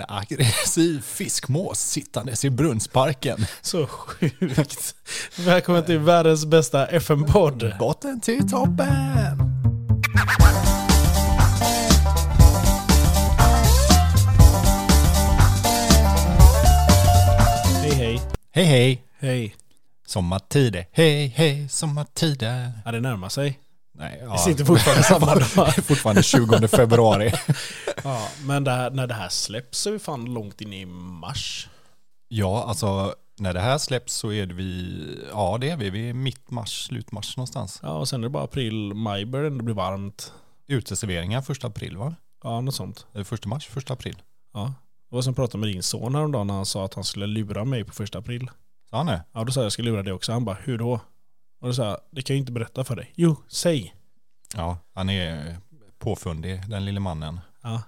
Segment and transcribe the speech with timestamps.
[0.00, 3.46] en aggressiv fiskmås sittandes i Brunnsparken.
[3.62, 4.94] Så sjukt.
[5.38, 7.72] Välkommen till världens bästa FM-podd.
[7.78, 8.86] Botten till toppen!
[17.82, 18.20] Hej hej.
[18.52, 19.02] Hej hej!
[19.18, 19.54] Hej.
[20.06, 22.72] Sommartider, hej hej sommartider.
[22.84, 23.58] Ja, det närmar sig.
[24.00, 24.32] Nej, ja.
[24.32, 25.72] Vi sitter fortfarande samma dag.
[25.76, 27.32] Det fortfarande 20 februari.
[28.04, 30.86] Ja, men det här, när det här släpps så är vi fan långt in i
[30.86, 31.68] mars.
[32.28, 34.94] Ja, alltså när det här släpps så är det vi,
[35.32, 37.80] ja det är vi, vi är mitt mars, slut mars någonstans.
[37.82, 40.32] Ja, och sen är det bara april, maj börjar det bli varmt.
[40.68, 42.14] Uteserveringar första april va?
[42.42, 43.06] Ja, något sånt.
[43.14, 44.22] Eller första mars, första april.
[44.54, 44.74] Ja.
[45.10, 47.64] Det var som pratade med din son häromdagen när han sa att han skulle lura
[47.64, 48.50] mig på första april.
[48.90, 49.22] Sa han det?
[49.32, 50.32] Ja, då sa jag jag ska lura dig också.
[50.32, 51.00] Han bara, hur då?
[51.60, 53.12] Och då sa jag, det kan jag inte berätta för dig.
[53.14, 53.94] Jo, säg.
[54.54, 55.56] Ja, han är
[55.98, 57.40] påfundig den lille mannen.
[57.62, 57.82] Ja,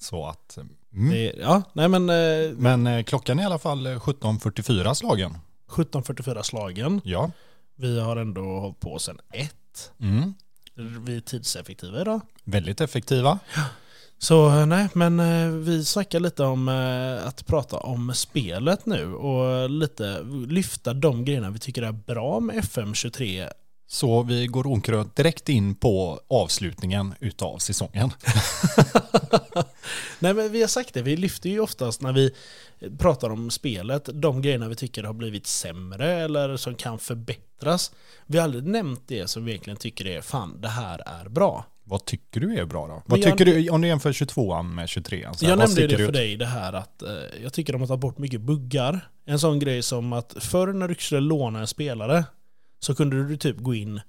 [0.00, 0.56] Så att,
[0.92, 1.10] mm.
[1.10, 5.38] det, ja nej men eh, Men eh, klockan är i alla fall eh, 17.44 slagen.
[5.68, 7.00] 17.44 slagen.
[7.04, 7.30] Ja.
[7.74, 9.92] Vi har ändå hållit på sedan ett.
[10.00, 10.34] Mm.
[10.74, 12.20] Vi är tidseffektiva idag.
[12.44, 13.38] Väldigt effektiva.
[14.22, 19.14] Så eh, nej, men eh, vi snackar lite om eh, att prata om spelet nu
[19.14, 23.48] och lite lyfta de grejerna vi tycker är bra med FM23.
[23.88, 28.10] Så vi går onkrönt direkt in på avslutningen utav säsongen.
[30.18, 32.30] nej men vi har sagt det, vi lyfter ju oftast när vi
[32.98, 37.92] pratar om spelet de grejerna vi tycker har blivit sämre eller som kan förbättras.
[38.26, 41.66] Vi har aldrig nämnt det som vi egentligen tycker är fan det här är bra.
[41.84, 43.02] Vad tycker du är bra då?
[43.06, 45.32] Vad jag- tycker du, om du jämför 22an med 23an?
[45.32, 46.00] så här, Jag nämnde ju det ut?
[46.06, 47.08] för dig, det här att eh,
[47.42, 49.08] jag tycker de har tagit bort mycket buggar.
[49.24, 52.24] En sån grej som att förr när du skulle låna en spelare
[52.80, 54.00] så kunde du typ gå in,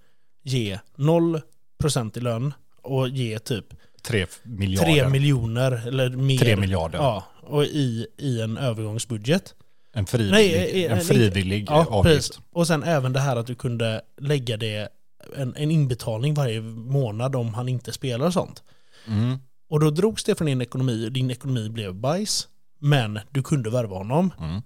[0.44, 3.66] ge 0% i lön och ge typ
[4.04, 4.94] 3 miljarder.
[4.94, 6.38] 3 miljoner eller mer.
[6.38, 6.98] 3 miljarder.
[7.00, 9.54] Ja, och i, i en övergångsbudget.
[9.94, 12.16] En frivillig, Nej, eh, en eh, frivillig Ja, avgift.
[12.16, 12.40] precis.
[12.52, 14.90] Och sen även det här att du kunde lägga det
[15.36, 18.64] en, en inbetalning varje månad om han inte spelar och sånt.
[19.08, 19.38] Mm.
[19.70, 22.48] Och då drogs det från din ekonomi och din ekonomi blev bajs.
[22.80, 24.34] Men du kunde värva honom.
[24.40, 24.62] Mm.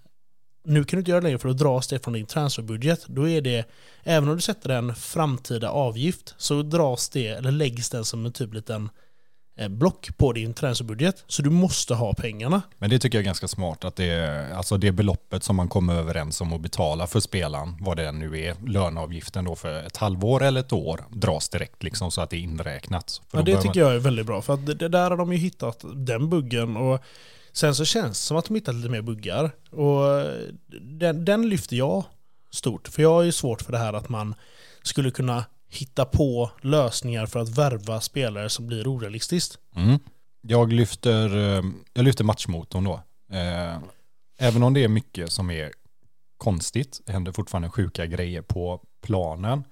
[0.66, 3.06] Nu kan du inte göra det längre för då dras det från din transferbudget.
[3.08, 3.66] Då är det,
[4.04, 8.32] även om du sätter en framtida avgift, så dras det, eller läggs den som en
[8.32, 8.90] typ liten
[9.70, 11.24] block på din transferbudget.
[11.28, 12.62] Så du måste ha pengarna.
[12.78, 15.96] Men det tycker jag är ganska smart att det alltså det beloppet som man kommer
[15.96, 20.44] överens om att betala för spelaren, vad det nu är, löneavgiften då för ett halvår
[20.44, 23.22] eller ett år, dras direkt liksom så att det är inräknat.
[23.28, 24.42] För Ja, det tycker jag är väldigt bra.
[24.42, 26.78] För att det, det där har de ju hittat den buggen.
[26.78, 27.00] Och
[27.52, 29.52] sen så känns det som att de hittat lite mer buggar.
[29.72, 30.32] Och
[30.82, 32.04] den, den lyfter jag
[32.52, 32.88] stort.
[32.88, 34.36] För jag har ju svårt för det här att man
[34.84, 39.58] skulle kunna hitta på lösningar för att värva spelare som blir orealistiskt.
[39.76, 40.00] Mm.
[40.42, 41.64] Jag, lyfter, eh,
[41.94, 43.02] jag lyfter matchmotorn då.
[43.32, 43.78] Eh,
[44.40, 45.72] Även om det är mycket som är
[46.38, 49.64] konstigt, det händer fortfarande sjuka grejer på planen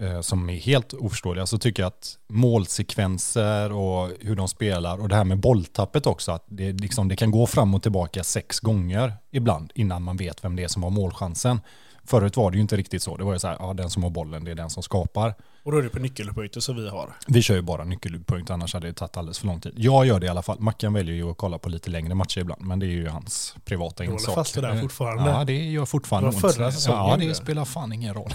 [0.00, 5.08] eh, som är helt oförståeliga, så tycker jag att målsekvenser och hur de spelar och
[5.08, 8.60] det här med bolltappet också, att det, liksom, det kan gå fram och tillbaka sex
[8.60, 11.60] gånger ibland innan man vet vem det är som har målchansen.
[12.06, 13.16] Förut var det ju inte riktigt så.
[13.16, 15.34] Det var ju så här, ja den som har bollen, det är den som skapar.
[15.66, 17.16] Och då är det på nyckelpunkter som vi har.
[17.26, 19.72] Vi kör ju bara nyckelpunkt, annars hade det tagit alldeles för lång tid.
[19.76, 20.60] Jag gör det i alla fall.
[20.60, 23.56] Mackan väljer ju att kolla på lite längre matcher ibland, men det är ju hans
[23.64, 25.30] privata Du håller fast det här fortfarande.
[25.30, 27.34] Ja, det gör fortfarande Det var förra säsongen Ja, det.
[27.34, 28.32] spelar fan ingen roll.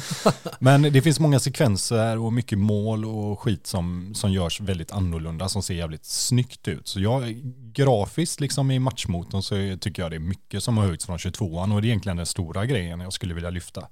[0.58, 5.48] men det finns många sekvenser och mycket mål och skit som, som görs väldigt annorlunda,
[5.48, 6.88] som ser jävligt snyggt ut.
[6.88, 7.36] Så jag,
[7.72, 11.74] grafiskt liksom i matchmotorn så tycker jag det är mycket som har höjts från 22an
[11.74, 13.88] och det är egentligen den stora grejen jag skulle vilja lyfta.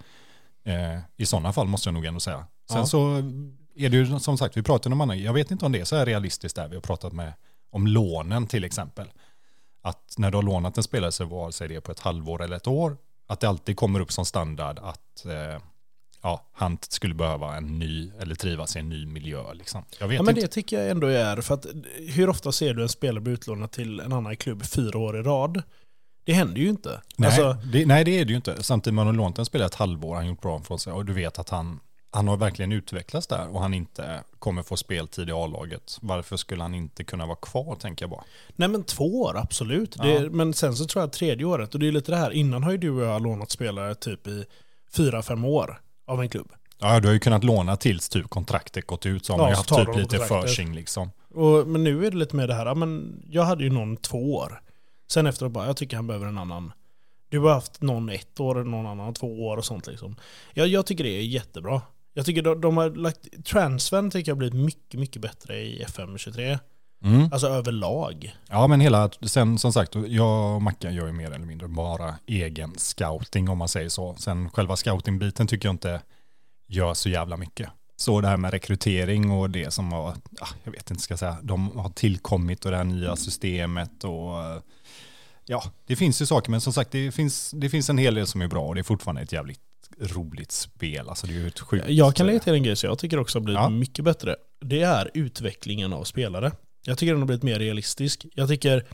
[0.66, 2.46] Eh, I sådana fall måste jag nog ändå säga.
[2.70, 2.86] Sen Ja.
[2.86, 3.16] så
[3.76, 5.84] är det ju som sagt, vi pratar om andra, jag vet inte om det är
[5.84, 7.32] så här realistiskt där vi har pratat med
[7.70, 9.06] om lånen till exempel.
[9.82, 12.42] Att när du har lånat en spelare så vare sig det är på ett halvår
[12.42, 15.60] eller ett år, att det alltid kommer upp som standard att eh,
[16.22, 19.54] ja, han skulle behöva en ny, eller trivas i en ny miljö.
[19.54, 19.84] Liksom.
[20.00, 20.46] Jag vet Ja, men inte.
[20.46, 21.66] det tycker jag ändå är, för att
[22.14, 25.22] hur ofta ser du en spelare bli utlånad till en annan klubb fyra år i
[25.22, 25.62] rad?
[26.26, 27.00] Det händer ju inte.
[27.16, 28.62] Nej, Alltså, det, nej, det är det ju inte.
[28.62, 31.12] Samtidigt man har lånat en spelare ett halvår, han gjort bra från sig och du
[31.12, 31.80] vet att han,
[32.10, 35.98] han har verkligen utvecklats där och han inte kommer få speltid i A-laget.
[36.00, 38.24] Varför skulle han inte kunna vara kvar, tänker jag bara.
[38.56, 39.94] Nej men två år, absolut.
[39.98, 40.04] Ja.
[40.04, 42.62] Det, men sen så tror jag tredje året, och det är lite det här, innan
[42.62, 44.44] har ju du och jag lånat spelare typ i
[44.96, 46.52] fyra, fem år av en klubb.
[46.78, 49.50] Ja, du har ju kunnat låna tills typ kontraktet gått ut så har Ja, man
[49.50, 51.10] ju haft typ lite försing liksom.
[51.34, 53.96] Och, men nu är det lite mer det här, ja, men jag hade ju någon
[53.96, 54.60] två år.
[55.08, 56.72] Sen efteråt bara, jag tycker han behöver en annan.
[57.28, 60.16] Du har haft någon ett år, någon annan två år och sånt liksom.
[60.54, 61.82] Jag, jag tycker det är jättebra.
[62.12, 65.84] Jag tycker de, de har lagt, transfern tycker jag har blivit mycket, mycket bättre i
[65.84, 66.58] FM23.
[67.04, 67.28] Mm.
[67.32, 68.36] Alltså överlag.
[68.48, 72.14] Ja men hela, sen som sagt, jag och Mackan gör ju mer eller mindre bara
[72.26, 74.14] egen scouting om man säger så.
[74.14, 76.02] Sen själva scoutingbiten tycker jag inte
[76.66, 77.70] gör så jävla mycket.
[77.96, 80.08] Så det här med rekrytering och det som har,
[80.40, 84.04] ah, jag vet inte ska jag säga, de har tillkommit och det här nya systemet
[84.04, 84.60] och eh,
[85.46, 88.26] ja, det finns ju saker men som sagt det finns, det finns en hel del
[88.26, 89.60] som är bra och det är fortfarande ett jävligt
[90.00, 91.08] roligt spel.
[91.08, 91.84] Alltså det är ju ett sjukt.
[91.88, 93.68] Jag kan lägga till en grej som jag tycker också har blivit Ja.
[93.68, 94.36] mycket bättre.
[94.60, 96.52] Det är utvecklingen av spelare.
[96.86, 98.26] Jag tycker den har blivit mer realistisk.
[98.34, 98.86] Jag tycker,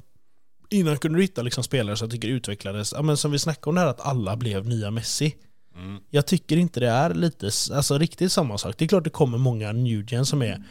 [0.70, 3.68] innan kunde du hitta liksom spelare som jag tycker utvecklades, ja, men som vi snackade
[3.68, 5.34] om det här att alla blev nya Messi.
[5.76, 6.00] Mm.
[6.10, 8.74] Jag tycker inte det är lite, alltså riktigt samma sak.
[8.78, 10.64] Det är klart det kommer många new gen som är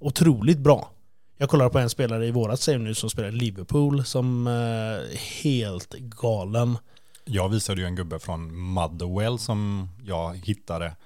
[0.00, 0.92] otroligt bra.
[1.40, 5.18] Jag kollar på en spelare i vårat save nu som spelar i Liverpool som eh,
[5.42, 6.78] helt galen.
[7.24, 10.96] Jag visade ju en gubbe från Motherwell som jag hittade.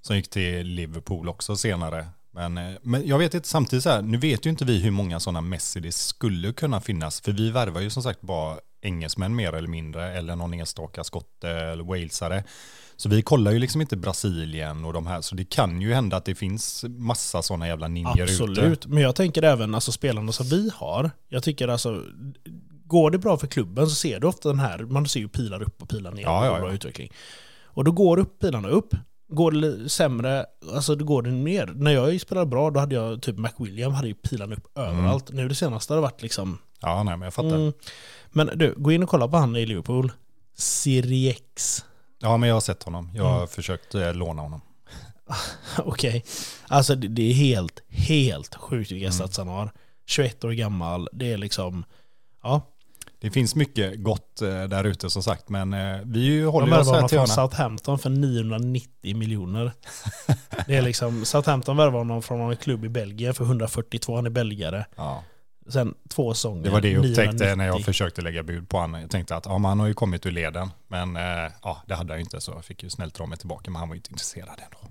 [0.00, 2.06] Som gick till Liverpool också senare.
[2.30, 4.90] Men, eh, men jag vet inte, samtidigt så här, nu vet ju inte vi hur
[4.90, 7.20] många sådana Messi det skulle kunna finnas.
[7.20, 10.18] För vi värvar ju som sagt bara engelsmän mer eller mindre.
[10.18, 12.44] Eller någon enstaka skotte eller walesare.
[12.96, 15.20] Så vi kollar ju liksom inte Brasilien och de här.
[15.20, 18.22] Så det kan ju hända att det finns massa sådana jävla ninjor ute.
[18.22, 21.10] Absolut, men jag tänker även alltså spelarna som vi har.
[21.28, 22.02] Jag tycker alltså,
[22.84, 25.62] går det bra för klubben så ser du ofta den här, man ser ju pilar
[25.62, 26.22] upp och pilar ner.
[26.22, 26.74] Ja, ja, och bra ja.
[26.74, 27.12] utveckling.
[27.64, 28.94] Och då går upp pilarna upp.
[29.28, 31.66] Går det sämre, alltså då går det ner.
[31.66, 35.32] När jag spelade bra då hade jag typ McWilliam hade ju pilarna upp överallt.
[35.32, 36.58] Nu det senaste har det varit liksom...
[36.80, 37.56] Ja, nej, men jag fattar.
[37.56, 37.72] Mm.
[38.30, 40.12] Men du, gå in och kolla på han i Liverpool.
[40.56, 41.84] Siriex.
[42.24, 43.10] Ja, men jag har sett honom.
[43.14, 43.48] Jag har Mm.
[43.48, 44.60] försökt eh, låna honom.
[45.78, 46.24] Okej.
[46.68, 49.12] Alltså det, det är helt, helt sjukt vilka Mm.
[49.12, 49.70] stats han har.
[50.06, 51.84] 21 år gammal, det är liksom...
[52.42, 52.60] Ja,
[53.20, 56.72] Det finns mycket gott eh, där ute som sagt, men eh, vi De håller oss
[56.72, 57.34] värvar här honom till från hörna.
[57.48, 59.72] Southampton för 990 miljoner.
[60.66, 64.30] Det är liksom, Southampton värvar honom från en klubb i Belgien för 142, han är
[64.30, 64.84] belgare.
[64.96, 65.22] Ja,
[65.66, 67.56] Sen två säsonger, det var det jag upptäckte 990.
[67.56, 69.00] när jag försökte lägga bud på honom.
[69.00, 72.12] Jag tänkte att ja, han har ju kommit ur leden, men eh, ja, det hade
[72.12, 73.98] han ju inte så jag fick ju snällt dra mig tillbaka, men han var ju
[73.98, 74.78] inte intresserad ändå.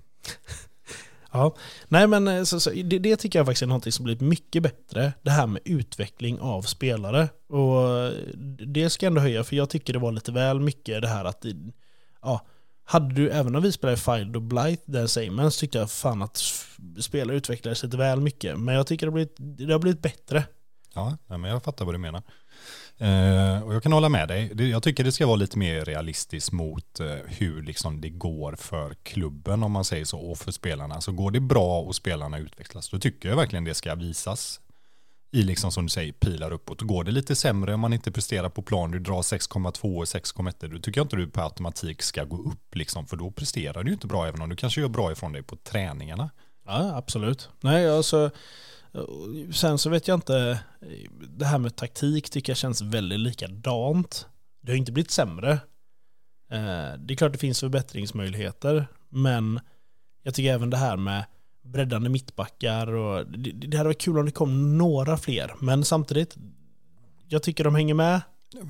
[1.36, 1.56] Ja.
[1.88, 4.62] Nej men eh, så, så, det, det tycker jag faktiskt är något som blivit mycket
[4.62, 5.12] bättre.
[5.22, 7.28] Det här med utveckling av spelare.
[7.48, 8.12] Och eh,
[8.66, 11.24] det ska jag ändå höja, för jag tycker det var lite väl mycket det här
[11.24, 11.44] att
[12.22, 12.46] ja,
[12.84, 16.42] hade du, även om vi spelade Filed och Blight, där Simons, tyckte jag fan att
[17.00, 18.58] spelare utvecklades lite väl mycket.
[18.58, 20.44] Men jag tycker det har blivit, det har blivit bättre.
[20.94, 22.22] Ja, men jag fattar vad du menar.
[22.98, 24.70] Eh, och jag kan hålla med dig.
[24.70, 28.94] Jag tycker det ska vara lite mer realistiskt mot eh, hur liksom det går för
[29.02, 31.00] klubben om man säger så och för spelarna.
[31.00, 34.60] Så går det bra och spelarna utvecklas då tycker jag verkligen det ska visas
[35.34, 36.80] i liksom som du säger pilar uppåt.
[36.80, 40.68] Går det lite sämre om man inte presterar på plan, du drar 6,2 och 6,1,
[40.68, 43.90] då tycker jag inte du per automatik ska gå upp liksom, för då presterar du
[43.90, 46.30] ju inte bra även om du kanske gör bra ifrån dig på träningarna.
[46.66, 47.48] Ja, absolut.
[47.60, 48.30] Nej, alltså,
[48.94, 53.20] Eh, sen så vet jag inte, eh, det här med taktik tycker jag känns väldigt
[53.20, 54.26] likadant.
[54.60, 55.52] Det har inte blivit sämre.
[56.50, 59.60] Eh, det är klart det finns förbättringsmöjligheter, men
[60.22, 61.24] jag tycker även det här med
[61.62, 66.36] breddande mittbackar och det, det hade varit kul om det kom några fler, men samtidigt,
[67.28, 68.20] jag tycker de hänger med.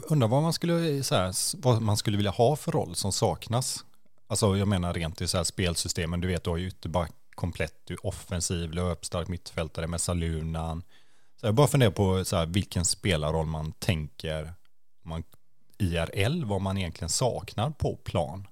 [0.08, 1.32] Undrar vad man skulle, så här,
[1.62, 3.84] vad man skulle vilja ha för roll som saknas.
[4.26, 7.80] Alltså jag menar rent i så här spelsystemen, du vet du har ju ytterback komplett,
[7.84, 10.82] du är offensiv, löpstark mittfältare med Salunan.
[11.40, 14.54] Så jag bara funderar på så här, vilken spelarroll man tänker
[15.02, 15.22] man,
[15.78, 18.46] IRL, vad man egentligen saknar på plan.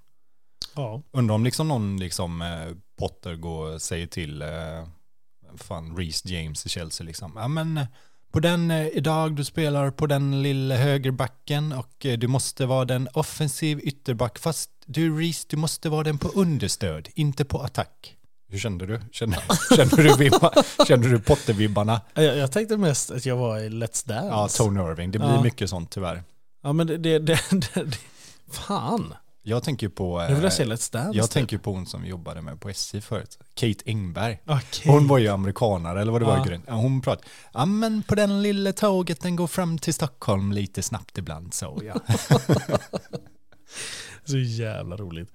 [0.75, 1.03] Ja.
[1.11, 4.87] Undrar om liksom någon liksom eh, Potter går och säger till eh,
[5.57, 7.33] fan Reece James i Chelsea liksom.
[7.37, 7.87] Ja men eh,
[8.33, 12.85] på den eh, idag du spelar på den lilla högerbacken och eh, du måste vara
[12.85, 18.17] den offensiv ytterback fast du Reece du måste vara den på understöd, inte på attack.
[18.53, 19.01] Hur kände du?
[19.13, 19.39] Kände,
[19.77, 20.53] kände du, vibba,
[20.89, 22.01] kände du Potter-vibbarna?
[22.15, 24.27] Jag, jag tänkte mest att jag var i Let's Dance.
[24.29, 25.11] Ja, Tony Irving.
[25.11, 25.43] Det blir Ja.
[25.43, 26.23] mycket sånt tyvär.
[26.63, 27.97] Ja, men det, det, det, det, det
[28.51, 29.15] fan.
[29.43, 30.19] Jag tänker på...
[30.21, 31.19] Nu vill eh, jag se Let's Dance.
[31.19, 31.33] jag typ.
[31.33, 33.39] tänker på hon som vi jobbade med på SJ förut.
[33.55, 34.39] Kate Engberg.
[34.47, 34.93] Okej.
[34.93, 36.73] Hon var ju amerikanare, eller vad det var Ja.
[36.75, 41.19] Hon pratade, ja men på den lilla tåget den går fram till Stockholm lite snabbt
[41.19, 41.95] ibland så ja.
[44.25, 45.29] Så jävla roligt.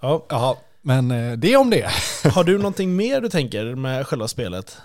[0.00, 1.90] Ja, ja, men eh, det är om det.
[2.34, 4.76] har du någonting mer du tänker med själva spelet?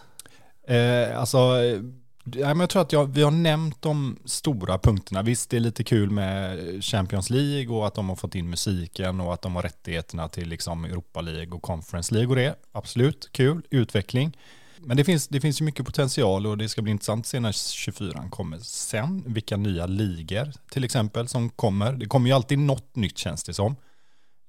[0.67, 1.81] Eh, alltså, eh,
[2.23, 5.21] ja, men jag tror att jag, vi har nämnt de stora punkterna.
[5.21, 9.21] Visst, det är lite kul med Champions League och att de har fått in musiken
[9.21, 12.55] och att de har rättigheterna till liksom Europa League och Conference League och det.
[12.71, 14.37] Absolut, kul, utveckling.
[14.79, 17.39] Men det finns, det finns ju mycket potential och det ska bli intressant att se
[17.39, 19.23] när 24 kommer sen.
[19.25, 21.93] Vilka nya ligor till exempel som kommer.
[21.93, 23.75] Det kommer ju alltid något nytt känns det som.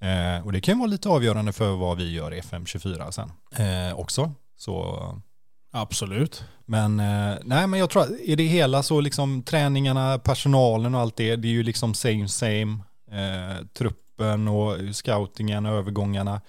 [0.00, 3.32] Eh, och det kan vara lite avgörande för vad vi gör i FM24 sen
[3.66, 4.32] eh, också.
[4.56, 4.98] Så
[5.70, 6.44] Absolut.
[6.64, 11.00] Men, eh, nej, men jag tror att i det hela så liksom träningarna, personalen och
[11.00, 12.78] allt det, det är ju liksom same same.
[13.10, 16.40] Eh, truppen och scoutingen och övergångarna.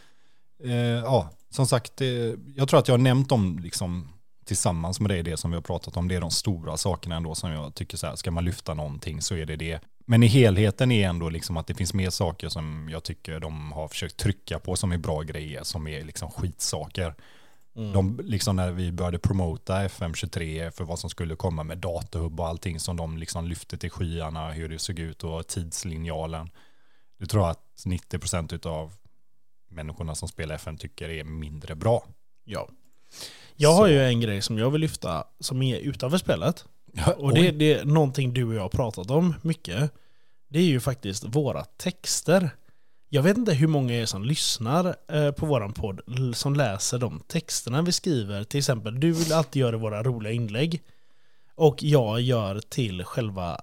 [0.64, 2.08] Eh, ja, som sagt, eh,
[2.56, 4.10] jag tror att jag har nämnt dem liksom
[4.46, 6.08] tillsammans med det, det som vi har pratat om.
[6.08, 9.22] Det är de stora sakerna ändå som jag tycker så här, ska man lyfta någonting
[9.22, 9.80] så är det det.
[10.10, 13.72] Men i helheten är ändå liksom att det finns mer saker som jag tycker de
[13.72, 17.16] har försökt trycka på som är bra grejer, som är liksom skitsaker.
[17.76, 17.94] Mm.
[17.94, 22.48] De, liksom när vi började promota FM23 för vad som skulle komma med datahubb och
[22.48, 26.50] allting som de liksom lyfte till skyarna, hur det såg ut och tidslinjalen.
[27.20, 28.94] Det tror jag att 90% av
[29.68, 32.04] människorna som spelar FM tycker är mindre bra.
[32.44, 32.70] Ja.
[33.56, 33.92] Jag har Så.
[33.92, 36.66] ju en grej som jag vill lyfta som är utanför spelet.
[37.18, 39.92] Och det, det är någonting du och jag har pratat om mycket.
[40.50, 42.50] Det är ju faktiskt våra texter.
[43.10, 46.02] Jag vet inte hur många er som lyssnar eh, på våran podd
[46.34, 48.44] som läser de texterna vi skriver.
[48.44, 50.82] Till exempel, du vill alltid göra våra roliga inlägg.
[51.56, 53.60] Och jag gör till själva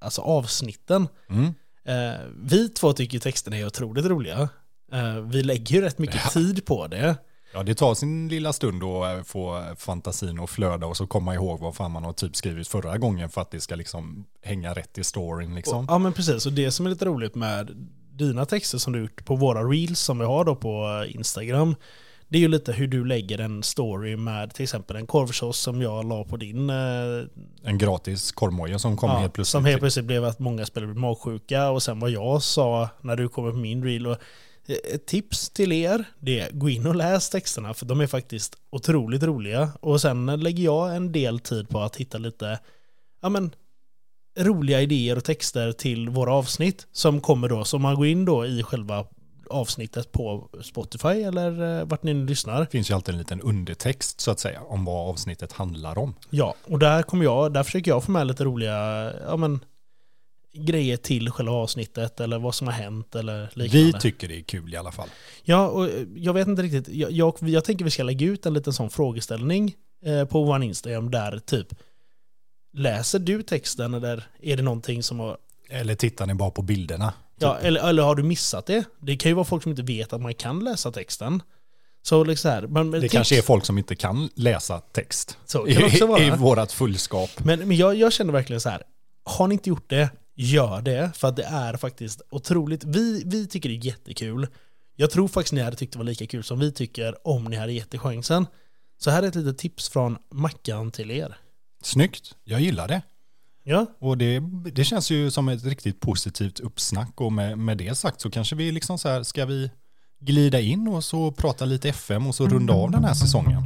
[0.00, 1.08] alltså avsnitten.
[1.28, 1.54] Mm.
[1.84, 4.48] Eh, vi två tycker texterna är otroligt roliga.
[4.92, 7.16] Eh, vi lägger ju rätt mycket tid på det.
[7.54, 11.34] Ja, det tar sin lilla stund att eh, få fantasin att flöda och så komma
[11.34, 14.74] ihåg vad fan man har typ skrivit förra gången för att det ska liksom hänga
[14.74, 15.86] rätt i storyn liksom.
[15.88, 19.24] Ja men precis, och det som är lite roligt med dina texter som du gjort
[19.24, 21.74] på våra reels som vi har då på Instagram.
[22.28, 25.82] Det är ju lite hur du lägger en story med till exempel en korvsås som
[25.82, 26.70] jag la på din.
[26.70, 26.76] eh,
[27.64, 29.50] En gratis korvmoja som kom ja, helt plötsligt.
[29.52, 33.16] Som helt plötsligt blev att många spelare blev magsjuka och sen vad jag sa när
[33.16, 34.06] du kommer på min reel.
[34.06, 34.18] Och eh,
[34.68, 38.56] ett tips till er, det är gå in och läs texterna för de är faktiskt
[38.70, 39.72] otroligt roliga.
[39.80, 42.58] Och sen lägger jag en del tid på att hitta lite,
[43.22, 43.54] ja men
[44.38, 48.46] roliga idéer och texter till våra avsnitt som kommer då, som man går in då
[48.46, 49.06] i själva
[49.50, 52.60] avsnittet på Spotify eller eh, vart ni nu lyssnar.
[52.60, 56.14] Det finns ju alltid en liten undertext så att säga om vad avsnittet handlar om.
[56.30, 59.60] Ja, och där kommer jag, där försöker jag få med lite roliga, ja men
[60.54, 63.86] grejer till själva avsnittet eller vad som har hänt eller liknande.
[63.86, 65.08] Vi tycker det är kul i alla fall.
[65.42, 68.46] Ja, och eh, jag vet inte riktigt, jag, jag, jag tänker vi ska lägga ut
[68.46, 71.68] en liten sån frågeställning eh, på vår Instagram där typ
[72.76, 75.36] Läser du texten eller är det någonting som har
[75.70, 77.12] Eller tittar ni bara på bilderna?
[77.38, 78.84] Ja, eller, eller har du missat det?
[79.00, 81.42] Det kan ju vara folk som inte vet att man kan läsa texten.
[82.02, 85.38] Så liksom här, men, Det kanske är folk som inte kan läsa text.
[85.46, 86.36] Så kan det också I, I vara.
[86.36, 87.30] vårat fullskap.
[87.44, 88.82] Men, men jag, jag känner verkligen så här,
[89.24, 91.10] har ni inte gjort det, gör det.
[91.14, 92.84] För att det är faktiskt otroligt.
[92.84, 94.46] Vi, vi tycker det är jättekul.
[94.96, 97.56] Jag tror faktiskt ni hade tyckt det var lika kul som vi tycker om ni
[97.56, 98.46] hade gett det chansen.
[98.98, 101.36] Så här är ett litet tips från Mackan till er.
[101.82, 103.02] Snyggt, jag gillar det.
[103.66, 104.40] Ja, Och det,
[104.72, 108.56] det känns ju som ett riktigt positivt uppsnack och med, med det sagt så kanske
[108.56, 109.70] vi liksom så här, ska vi
[110.20, 113.62] glida in och så prata lite FM och så runda av den här säsongen.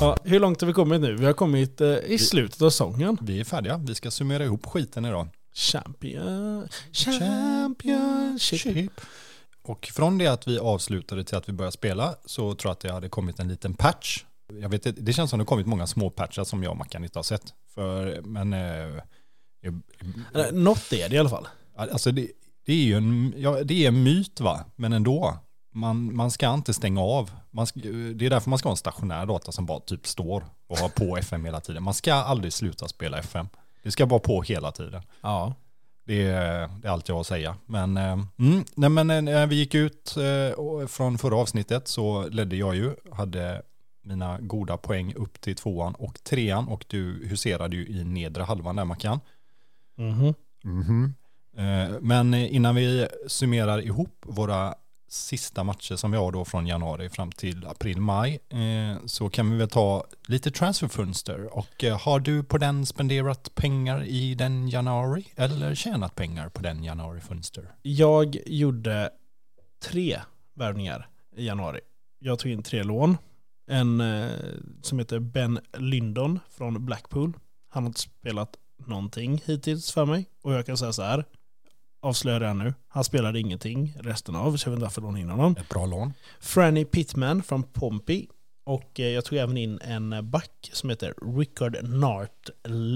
[0.00, 1.14] Ja, hur långt har vi kommit nu?
[1.16, 3.18] Vi har kommit eh, i slutet av säsongen.
[3.22, 5.28] Vi är färdiga, vi ska summera ihop skiten idag.
[5.54, 9.00] Champion, championship.
[9.62, 12.80] Och från det att vi avslutade till att vi började spela så tror jag att
[12.80, 14.24] det hade kommit en liten patch.
[14.60, 16.76] Jag vet, inte, det känns som det har kommit många små patchar som jag och
[16.78, 17.42] Mackan inte har sett.
[17.74, 18.52] För, men...
[18.52, 18.60] Eh,
[19.60, 19.80] jag-
[20.34, 21.48] Eh, Något är det i alla fall.
[21.76, 22.28] Alltså det,
[22.66, 25.38] det är ju en, ja, det är en myt va, men ändå.
[25.72, 27.30] Man, man ska inte stänga av.
[27.50, 27.80] Man ska,
[28.14, 30.88] det är därför man ska ha en stationär data som bara typ står och har
[30.88, 31.82] på FM hela tiden.
[31.82, 33.48] Man ska aldrig sluta spela FM.
[33.82, 35.02] Det ska vara på hela tiden.
[35.20, 35.54] Ja.
[36.04, 37.56] Det är, det är allt jag har att säga.
[37.66, 42.28] Men, eh, mm, nej, men eh, när vi gick ut eh, från förra avsnittet så
[42.28, 43.62] ledde jag ju, hade
[44.02, 48.76] mina goda poäng upp till tvåan och trean och du huserade ju i nedre halvan
[48.76, 49.20] där Mackan.
[49.96, 50.34] Mhm.
[50.64, 51.14] Mhm.
[51.56, 54.74] Eh, Men innan vi summerar ihop våra
[55.12, 59.56] sista matcher som vi har då från januari fram till april-maj eh, så kan vi
[59.56, 61.58] väl ta lite transferfönster.
[61.58, 66.62] Och eh, har du på den spenderat pengar i den januari eller tjänat pengar på
[66.62, 67.74] den januari-fönster?
[67.82, 69.10] Jag gjorde
[69.82, 70.20] tre
[70.54, 71.80] värvningar i januari.
[72.18, 73.16] Jag tog in tre lån.
[73.70, 74.30] En eh,
[74.82, 77.32] som heter Ben Lyndon från Blackpool.
[77.68, 80.26] Han har inte spelat någonting hittills för mig.
[80.42, 81.24] Och jag kan säga så här.
[82.02, 82.74] Avslöjar det nu.
[82.88, 85.56] Han spelade ingenting resten av, så jag vet inte varför jag in honom.
[85.60, 86.12] Ett bra lån.
[86.40, 88.26] Franny Pittman från Pompey.
[88.64, 92.48] Och eh, jag tog även in en back som heter Rickard Nart,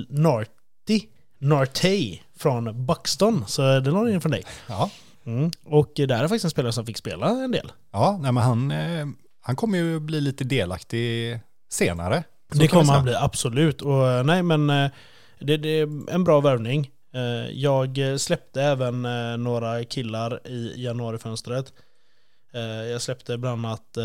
[0.08, 1.08] Narty,
[1.38, 3.44] Nartey från Buxton.
[3.46, 4.42] Så det lånade jag in från dig.
[4.68, 4.90] Ja,
[5.26, 5.50] Mm.
[5.64, 7.72] Och här är faktiskt en spelare som fick spela en del.
[7.92, 9.06] ja nej, men han, eh,
[9.40, 12.24] han kommer ju bli lite delaktig senare.
[12.52, 13.82] Så det kommer han bli, absolut.
[13.82, 14.66] Och eh, nej men
[15.38, 16.90] det, det är en bra värvning.
[17.14, 21.72] Eh, jag släppte även eh, några killar i januarifönstret.
[22.54, 23.98] Eh, jag släppte bland annat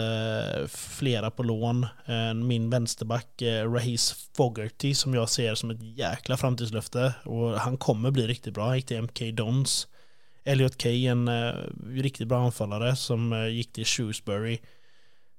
[0.68, 1.88] flera på lån.
[2.36, 7.14] Min vänsterback Rahis Fogarty som jag ser som ett jäkla framtidslöfte.
[7.26, 8.66] Och han kommer bli riktigt bra.
[8.66, 9.88] Han gick till MK Dons.
[10.44, 11.30] Elliot Kay, en
[11.94, 14.60] riktigt bra anfallare som gick till Shrewsbury.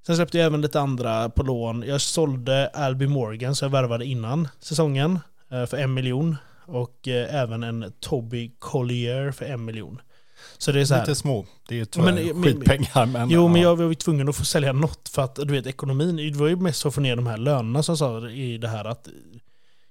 [0.06, 1.84] Sen släppte jag även lite andra på lån.
[1.86, 6.36] Jag sålde Alby Morgan som jag värvade innan säsongen för en miljon.
[6.70, 10.00] Och eh, även en Toby Collier för en miljon.
[10.58, 11.00] Så det är så här.
[11.02, 11.46] Lite små.
[11.68, 13.06] Det är tyvärr Men- skitpengar.
[13.06, 13.68] Men, Jo, men ja.
[13.68, 16.48] jag var ju tvungen att få sälja något för att du vet ekonomin, det var
[16.48, 19.08] ju mest för att få ner de här lönerna som sa i det här att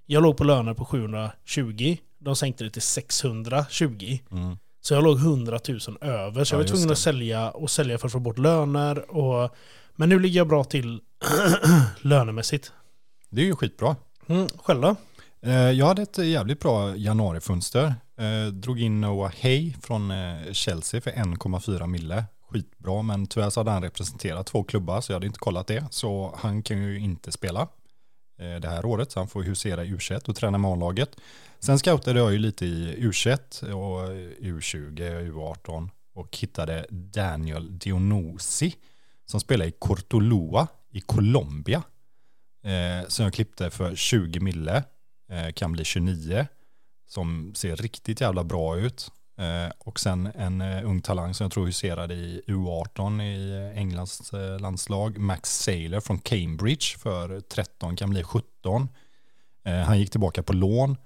[0.05, 4.19] jag låg på löner på 720, de sänkte det till 620.
[4.31, 4.57] Mm.
[4.81, 6.91] Så jag låg 100 000 över, så Ja, jag var tvungen det.
[6.93, 9.15] att sälja och sälja för att få bort löner.
[9.15, 9.55] Och,
[9.95, 11.01] men nu ligger jag bra till
[12.01, 12.71] lönemässigt.
[13.29, 13.95] Det är ju skitbra.
[14.27, 14.95] Mm, själv då?
[15.41, 17.93] Eh, jag hade ett jävligt bra januarifönster.
[18.17, 22.25] Eh, drog in Noah Hay från eh, Chelsea för 1,4 mille.
[22.50, 25.86] Skitbra, men tyvärr så hade han representerat två klubbar så jag hade inte kollat det.
[25.91, 27.67] Så han kan ju inte spela
[28.62, 31.15] det här året, så han får husera i U21 och träna med A-laget.
[31.60, 34.10] Sen scoutade jag ju lite i U21 och
[34.43, 38.75] U20 och U18 och hittade Daniel Dionosi
[39.25, 41.84] som spelar i Cortoloa i Colombia.
[42.63, 44.84] Eh, som jag klippte för 20 mille
[45.29, 46.48] Eh, kan bli 29,
[47.07, 49.12] som ser riktigt jävla bra ut.
[49.38, 54.31] Eh, och sen en eh, ung talang som jag tror huserade i U18 i Englands
[54.59, 58.88] landslag, Max Saylor från Cambridge för 13, kan bli 17.
[59.86, 60.98] Han gick tillbaka på lån.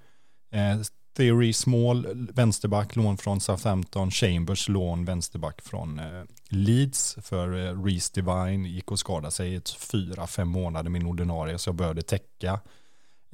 [1.16, 4.10] Theory Small, vänsterback, lån från Southampton.
[4.10, 6.00] Chambers, lån, vänsterback från
[6.48, 7.16] Leeds.
[7.22, 11.58] För Reese Reece Divine gick och skadade sig i ett fyra, fem månader min ordinarie,
[11.58, 12.60] så jag började täcka.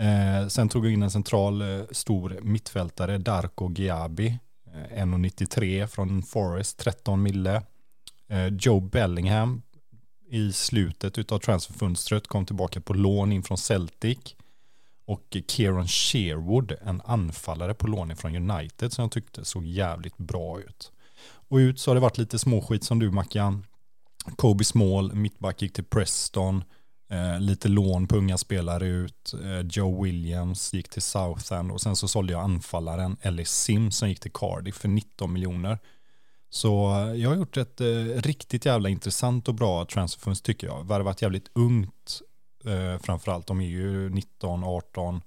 [0.00, 4.38] Eh, sen tog jag in en central eh, stor mittfältare, Darko Giabi,
[4.75, 7.62] eh, 1,93 från Forest, 13 mille.
[8.28, 9.62] Eh, Joe Bellingham
[10.30, 14.19] i slutet av transferfönstret kom tillbaka på lån in från Celtic.
[15.05, 20.61] Och Kieran Sherwood, en anfallare på lån från United som jag tyckte såg jävligt bra
[20.61, 20.92] ut.
[21.48, 23.66] Och ut så har det varit lite småskit som du Mackan.
[24.37, 26.64] Kobe Small, mittback gick till Preston.
[27.11, 29.35] Eh, lite lån på unga spelare ut.
[29.44, 34.09] Eh, Joe Williams gick till Southend och sen så sålde jag anfallaren Ellis Sims som
[34.09, 35.79] gick till Cardiff för 19 miljoner.
[36.51, 40.88] Så eh, jag har gjort ett eh, riktigt jävla intressant och bra transferfönster tycker jag.
[40.88, 42.20] Värvat jävligt ungt
[42.64, 43.46] eh, framförallt.
[43.46, 45.23] De är ju 19, 18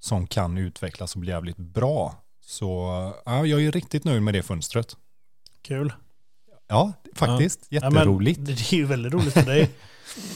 [0.00, 2.22] som kan utvecklas och bli jävligt bra.
[2.40, 2.66] Så
[3.24, 4.96] ja, jag är riktigt nöjd med det fönstret.
[5.62, 5.92] Kul.
[6.68, 7.66] Ja, faktiskt.
[7.68, 8.40] Ja, men Jätteroligt.
[8.46, 9.70] det är ju väldigt roligt för dig.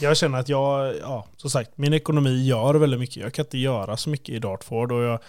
[0.00, 3.16] Jag känner att jag, ja, som sagt, min ekonomi gör väldigt mycket.
[3.16, 5.20] Jag kan inte göra så mycket i Dartford och jag,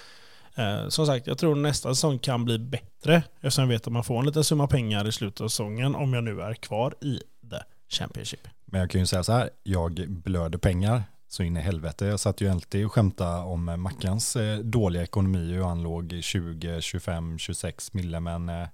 [0.56, 4.04] eh, som sagt, jag tror nästa säsong kan bli bättre eftersom jag vet att man
[4.04, 7.20] får en liten summa pengar i slutet av säsongen om jag nu är kvar i
[7.50, 7.58] the
[7.90, 8.48] Championship.
[8.66, 12.06] Men jag kan ju säga så här, jag blöder pengar så in i helvete.
[12.06, 16.14] Jag satt ju alltid och skämta om eh, Mackans eh, dåliga ekonomi hur han låg
[16.14, 18.20] i 20, 25, 26 mille.
[18.20, 18.68] Men eh,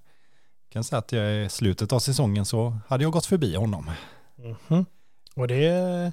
[0.72, 3.90] kan säga att jag i slutet av säsongen så hade jag gått förbi honom.
[4.68, 4.86] Mhm.
[5.36, 6.12] Och det är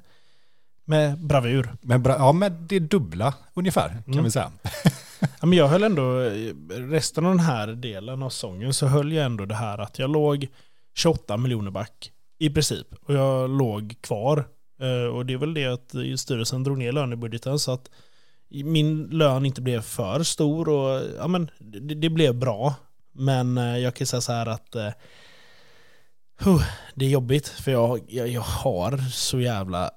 [0.84, 1.72] med bravur.
[1.80, 4.24] Men bra, ja, med det dubbla ungefär kan Mm.
[4.24, 4.52] vi säga.
[5.20, 6.18] Ja, men jag höll ändå,
[6.70, 10.10] resten av den här delen av sången så höll jag ändå det här att jag
[10.10, 10.48] låg
[10.96, 12.86] 28 miljoner back i princip.
[13.02, 14.44] Och jag låg kvar.
[14.80, 17.90] Eh, Och det är väl det att styrelsen drog ner lönebudgeten så att
[18.50, 22.74] min lön inte blev för stor och ja men det, det blev bra.
[23.12, 24.88] Men eh, jag kan säga så här att eh,
[26.38, 26.62] huh,
[26.94, 29.90] det är jobbigt för jag, jag, jag har så jävla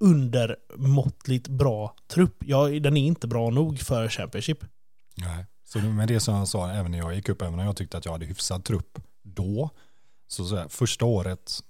[0.00, 2.36] undermåttligt bra trupp.
[2.46, 4.58] Jag, den är inte bra nog för Championship.
[5.16, 5.46] Nej.
[5.64, 7.76] Så det- med det som jag sa, även när jag gick upp, även när jag
[7.76, 9.70] tyckte att jag hade hyfsad trupp då,
[10.28, 11.60] så, så här, första året,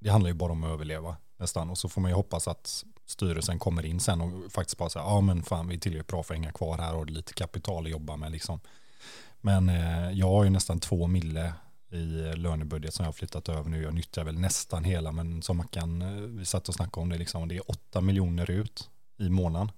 [0.00, 1.70] det handlar ju bara om att överleva nästan.
[1.70, 5.06] Och så får man ju hoppas att styrelsen kommer in sen och faktiskt bara säger,
[5.06, 7.84] ja men fan vi är tillräckligt bra för att hänga kvar här och lite kapital
[7.84, 8.60] att jobba med liksom.
[9.40, 11.52] Men eh, jag har ju nästan två mille
[11.92, 13.82] i lönebudget som jag har flyttat över nu.
[13.82, 17.08] Jag nyttjar väl nästan hela, men som man kan, eh, vi satt och snackade om
[17.08, 19.70] det liksom, det är åtta miljoner ut i månaden.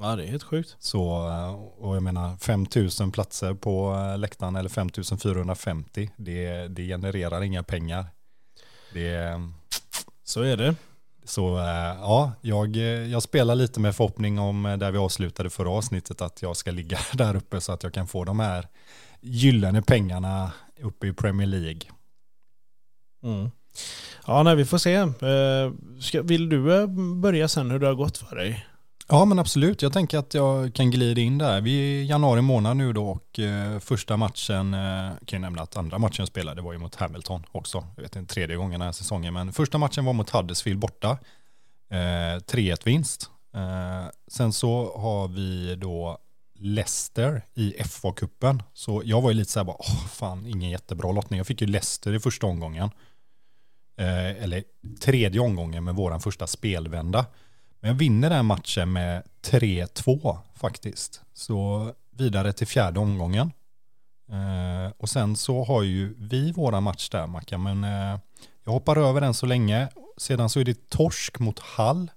[0.00, 0.76] Ja, det är helt sjukt.
[0.78, 7.42] Så, eh, och jag menar 5000 platser på eh, läktaren eller 5450, det, det genererar
[7.42, 8.06] inga pengar.
[8.92, 9.40] Det,
[10.24, 10.74] Så är det.
[11.24, 11.58] så
[12.00, 16.56] ja, jag, jag spelar lite med förhoppning om där vi avslutade förra avsnittet att jag
[16.56, 18.68] ska ligga där uppe så att jag kan få de här
[19.20, 21.80] gyllene pengarna uppe i Premier League.
[23.24, 23.50] Mm.
[24.26, 24.94] Ja, nej, vi får se.
[24.94, 28.66] Eh, Ska, vill du eh, börja sen hur det har gått för dig?
[29.08, 31.60] Ja men absolut, jag tänker att jag kan glida in där.
[31.60, 35.62] Vi är i januari månad nu då och eh, första matchen, eh, kan jag nämna
[35.62, 37.84] att andra matchen jag spelade var ju mot Hamilton också.
[37.96, 41.18] Jag vet inte tredje gången den här säsongen, men första matchen var mot Huddersfield borta.
[41.90, 43.30] Eh, 3-1 vinst.
[44.28, 46.18] Sen så har vi då
[46.62, 48.62] Leicester i FA-cupen.
[48.74, 51.38] Så jag var ju lite så här bara, åh fan, ingen jättebra lottning.
[51.38, 52.90] Jag fick ju Leicester i första omgången.
[53.98, 54.64] Eh, eller
[55.00, 57.26] tredje omgången med våran första spelvända.
[57.80, 61.20] Men jag vinner den matchen med 3-2 faktiskt.
[61.32, 63.52] Så vidare till fjärde omgången.
[64.30, 68.18] Eh, och sen så har ju vi våra match där Mackan, men eh,
[68.64, 69.88] jag hoppar över den så länge.
[70.16, 72.10] Sedan så är det torsk mot Hall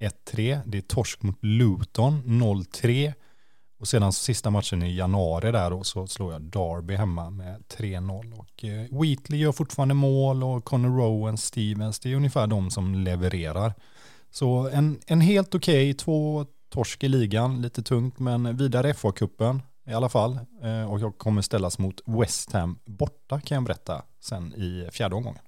[0.00, 0.60] 1-3.
[0.66, 3.14] Det är torsk mot Luton 0-3.
[3.86, 8.32] Och sedan sista matchen i januari där och så slår jag Derby hemma med 3-0.
[8.32, 12.94] Och eh, Wheatley gör fortfarande mål och Connor Rowan, Stevens, det är ungefär de som
[12.94, 13.74] levererar.
[14.30, 19.60] Så en, en helt okej, okay, två torsk i ligan, lite tungt, men vidare FA-cupen
[19.86, 20.38] i alla fall.
[20.62, 25.14] Eh, och jag kommer ställas mot West Ham borta kan jag berätta sen i fjärde
[25.14, 25.42] omgången.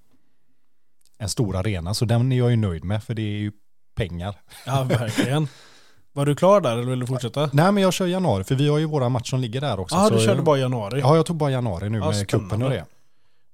[1.18, 3.52] En stor arena, så den är jag ju nöjd med, för det är ju
[3.94, 4.40] pengar.
[4.66, 5.48] Ja, verkligen.
[6.18, 7.50] Var du klar där eller vill du fortsätta?
[7.52, 9.96] Nej men jag kör januari för vi har ju våra match som ligger där också.
[9.96, 11.00] Ja, du körde jag, bara januari?
[11.00, 12.84] Ja, jag tog bara januari nu ja, med kuppen och det.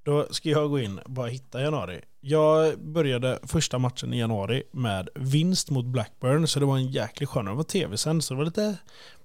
[0.04, 2.00] Då ska jag gå in och bara hitta januari.
[2.20, 7.28] Jag började första matchen i januari med vinst mot Blackburn, så det var en jäkligt
[7.28, 7.44] skön.
[7.44, 8.76] Det var tv-sänd, så det var lite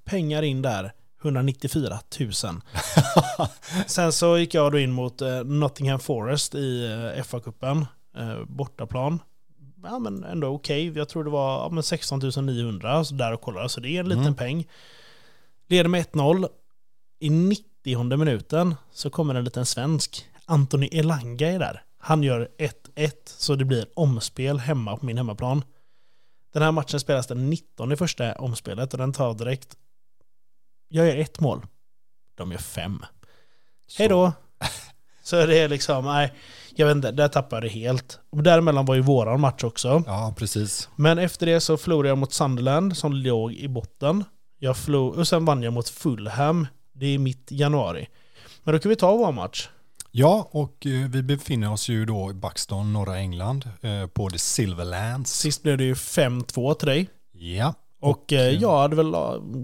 [0.06, 0.91] pengar in där.
[1.21, 2.32] 194 000.
[3.88, 7.86] Sen så gick jag då in mot eh, Nottingham Forest i eh, FA-cupen,
[8.17, 9.19] eh, bortaplan
[9.84, 10.89] ja, men ändå okej.
[10.89, 11.00] Okay.
[11.00, 14.00] Jag tror det var ja, men 16 900 så där och kollade, så det är
[14.00, 14.36] en liten mm.
[14.36, 14.68] peng.
[15.68, 16.48] Leder med 1-0.
[17.20, 20.26] I 90 minuten så kommer en liten svensk.
[20.46, 21.84] Antoni Elanga är där.
[21.98, 25.63] Han gör 1-1, så det blir omspel hemma på min hemmaplan.
[26.54, 29.78] Den här matchen spelas den 19 i första omspelet och den tar direkt...
[30.88, 31.65] Jag gör ett mål.
[32.36, 33.06] De gör fem.
[33.98, 34.34] Hej då!
[35.30, 36.34] Så det är liksom, nej,
[36.76, 38.20] jag vet inte, där tappade jag det helt.
[38.30, 40.04] Och däremellan var ju våran match också.
[40.08, 40.89] Ja, precis.
[40.96, 44.24] Men efter det så förlorade jag mot Sunderland som låg i botten.
[44.60, 46.68] Jag förlor, och sen vann jag mot Fulham.
[46.94, 48.08] Det är mitt januari.
[48.63, 49.70] Men då kan vi ta vår match.
[50.12, 54.39] Ja, och eh, vi befinner oss ju då i Buxton, norra England, eh, på The
[54.39, 55.32] Silverlands.
[55.32, 57.10] Sist blev det ju 5-2 till dig.
[57.32, 57.74] Ja.
[58.02, 59.15] Och, och eh, jag hade väl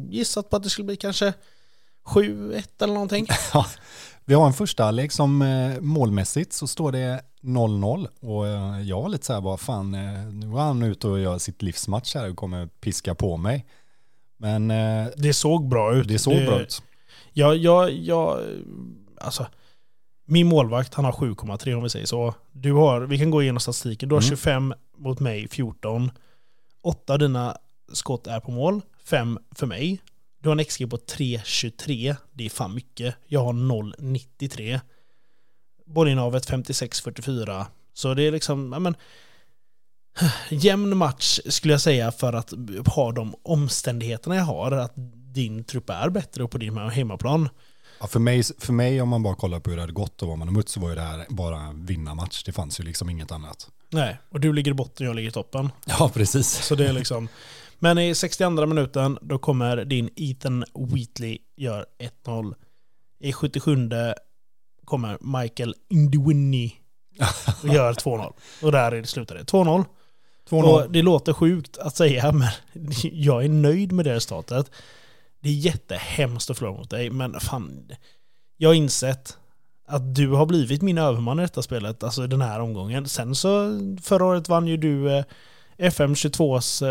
[0.10, 1.34] gissat på att det skulle bli kanske
[2.06, 3.28] 7-1 eller någonting.
[4.28, 9.02] Vi har en första halvlek som eh, målmässigt så står det 0-0 och eh, jag
[9.02, 12.16] var lite så här bara fan, eh, nu var han ute och gör sitt livsmatch
[12.16, 13.66] här och kommer piska på mig.
[14.38, 14.68] Men
[15.18, 16.08] det såg bra ut.
[16.08, 16.84] Det såg det, bra ut.
[17.34, 18.40] Ja, ja, ja,
[19.22, 19.48] alltså
[20.26, 22.34] min målvakt han har 7,3 om vi säger så.
[22.52, 24.30] Du har, vi kan gå igenom statistiken, du har mm.
[24.30, 26.12] 25 mot mig, 14.
[26.82, 27.58] 8 av dina
[27.94, 30.02] skott är på mål, 5 för mig.
[30.46, 32.16] Du har en XG på 3,23.
[32.34, 33.16] Det är fan mycket.
[33.28, 34.80] Jag har 0,93.
[35.86, 37.66] Bollinnehavet 56-44.
[37.94, 38.96] Så det är liksom, ja men
[40.50, 42.54] jämn match skulle jag säga för att
[42.88, 44.72] ha de omständigheterna jag har.
[44.72, 44.94] Att
[45.34, 47.50] din trupp är bättre på din hemmaplan.
[48.00, 50.28] Ja, för, mig, för mig om man bara kollar på hur det hade gått och
[50.28, 52.44] vad man har mött så var ju det här bara en vinnarmatch.
[52.44, 53.70] Det fanns ju liksom inget annat.
[53.90, 55.72] Nej, och du ligger i botten och jag ligger i toppen.
[55.86, 56.48] Ja, precis.
[56.48, 57.28] Så det är liksom,
[57.80, 61.86] men i 62 minuten då kommer din Ethan Wheatley gör
[62.26, 62.56] 1-0.
[63.20, 63.90] I 77
[64.86, 66.74] kommer Michael Indwini
[67.64, 68.34] och gör 2-0.
[68.62, 69.86] Och där är det slutade 2-0.
[70.50, 72.50] Och det låter sjukt att säga, men
[73.04, 74.72] jag är nöjd med det resultatet.
[75.40, 77.92] Det är jättehemskt att förlora mot dig, men fan.
[78.58, 79.38] Jag har insett
[79.88, 83.08] att du har blivit min överman i detta spelet, alltså den här omgången.
[83.08, 85.24] Sen så, förra året vann ju du eh,
[85.78, 86.84] FM22s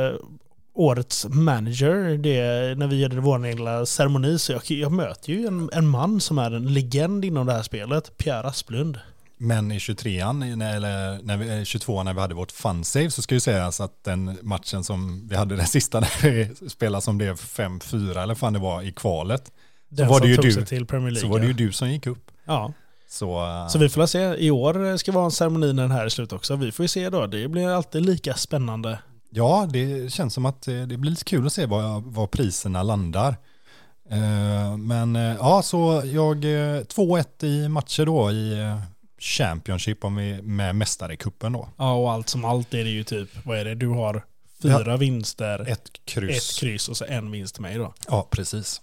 [0.75, 5.71] årets manager, det, när vi gjorde vår lilla ceremoni, så jag, jag möter ju en,
[5.73, 8.99] en, man som är en legend inom det här spelet, Pierre Asplund.
[9.37, 13.41] Men i 23an, eller när vi, 22 när vi hade vårt funsave så ska ju
[13.41, 18.23] sägas att den matchen som vi hade den sista när vi spelade som blev 5-4
[18.23, 19.53] eller fan det var i kvalet.
[19.89, 21.29] Den så var det ju du, till Premier League.
[21.29, 22.31] Så var det ju du som gick upp.
[22.45, 22.73] Ja.
[23.09, 23.69] Så, uh...
[23.69, 24.35] så vi får se.
[24.39, 26.57] I år ska vara en ceremoni när den här är slut också.
[26.57, 27.27] Vi får ju se då.
[27.27, 28.99] Det blir alltid lika spännande.
[29.37, 32.83] Ja, det känns som att eh, det blir lite kul att se var, var priserna
[32.83, 33.37] landar.
[34.11, 38.77] Eh, men eh, ja, så jag 2-1 i matcher då i
[39.18, 41.68] Championship om vi, med mästarecupen då.
[41.77, 44.25] Ja, och allt som allt är det ju typ, vad är det, du har
[44.62, 46.51] fyra ja, vinster, ett kryss.
[46.51, 47.94] ett kryss och så en vinst till mig då.
[48.09, 48.83] Ja, precis.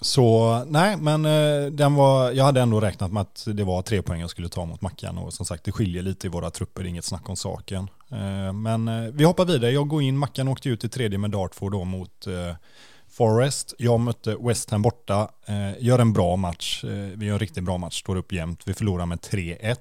[0.00, 4.02] Så nej, men eh, den var, jag hade ändå räknat med att det var tre
[4.02, 6.86] poäng jag skulle ta mot Mackan och som sagt det skiljer lite i våra trupper,
[6.86, 7.88] inget snack om saken.
[8.10, 11.30] Eh, men eh, vi hoppar vidare, jag går in, Mackan åkte ut i tredje med
[11.30, 12.26] Dartford då mot
[13.10, 13.74] Forest.
[13.78, 15.28] Jag mötte West Ham borta,
[15.78, 16.84] gör en bra match,
[17.14, 19.76] vi gör en riktigt bra match, står upp jämnt, vi förlorar med 3-1.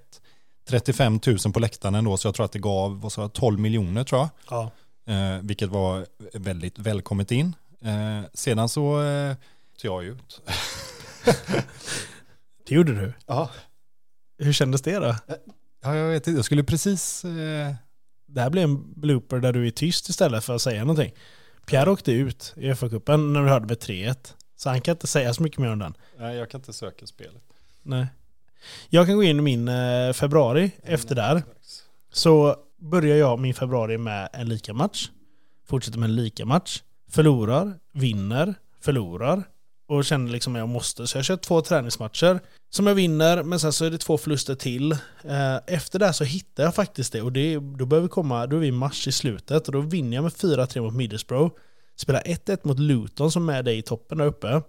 [0.69, 3.59] 35 000 på läktaren ändå, så jag tror att det gav vad sa jag, 12
[3.59, 4.29] miljoner tror jag.
[4.49, 4.71] Ja.
[5.41, 7.55] Vilket var väldigt välkommet in.
[8.33, 9.01] Sedan så
[9.81, 10.41] tog jag ut.
[12.67, 13.13] Det gjorde du.
[13.27, 13.49] Ja.
[14.37, 15.15] Hur kändes det då?
[15.81, 16.37] ja, jag vet inte.
[16.37, 17.25] Jag skulle precis...
[17.25, 17.73] Eh,
[18.27, 21.13] Det här blir en blooper där du är tyst istället för att säga någonting.
[21.65, 24.33] Pierre åkte ut i FA-cupen när du hörde med 3-1.
[24.55, 25.93] Så han kan inte säga så mycket mer om den.
[26.17, 27.43] nej, jag kan inte söka spelet.
[27.81, 28.07] Nej.
[28.89, 31.43] Jag kan gå in i min eh, februari efter där.
[32.11, 35.09] Så börjar jag min februari med en lika match.
[35.67, 36.81] Fortsätter med en lika match.
[37.09, 39.43] Förlorar, vinner, förlorar.
[39.89, 41.07] Och känner liksom att jag måste.
[41.07, 44.55] Så jag kör två träningsmatcher som jag vinner, men sen så är det två förluster
[44.55, 44.91] till.
[45.23, 48.55] Eh, efter det så hittar jag faktiskt det och det, då börjar vi komma, då
[48.55, 51.55] är vi i mars i slutet och då vinner jag med 4-3 mot Middlesbrough.
[51.95, 54.61] Spelar 1-1 mot Luton som är det i toppen där uppe.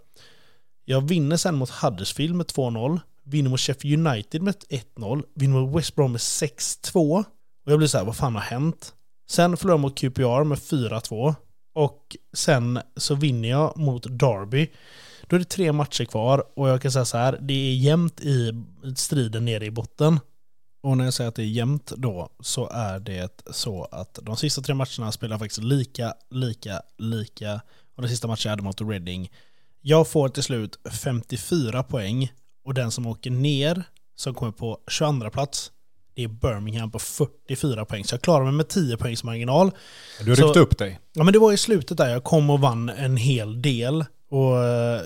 [0.84, 3.00] Jag vinner sen mot Huddersfield med 2-0.
[3.24, 4.54] Vinner mot Sheffield United med
[4.96, 5.22] 1-0.
[5.34, 7.18] Vinner mot West Brom med 6-2.
[7.64, 8.94] Och jag blir så här, vad fan har hänt?
[9.30, 11.34] Sen förlorar jag mot QPR med 4-2.
[11.74, 14.70] Och sen så vinner jag mot Derby.
[15.30, 18.20] Då är det tre matcher kvar och jag kan säga så här, det är jämnt
[18.20, 18.64] i
[18.96, 20.20] striden nere i botten.
[20.82, 24.36] Och när jag säger att det är jämnt då så är det så att de
[24.36, 27.60] sista tre matcherna spelar faktiskt lika, lika, lika.
[27.96, 29.30] Och den sista matchen jag hade mot Reading.
[29.80, 32.32] Jag får till slut 54 poäng
[32.64, 33.82] och den som åker ner,
[34.16, 35.72] som kommer på 22 plats,
[36.14, 38.04] det är Birmingham på 44 poäng.
[38.04, 39.70] Så jag klarar mig med 10 poängs marginal.
[40.24, 41.00] Du Så- ryckte upp dig.
[41.12, 44.04] Ja men det var i slutet där jag kom och vann en hel del.
[44.30, 45.02] Och eh,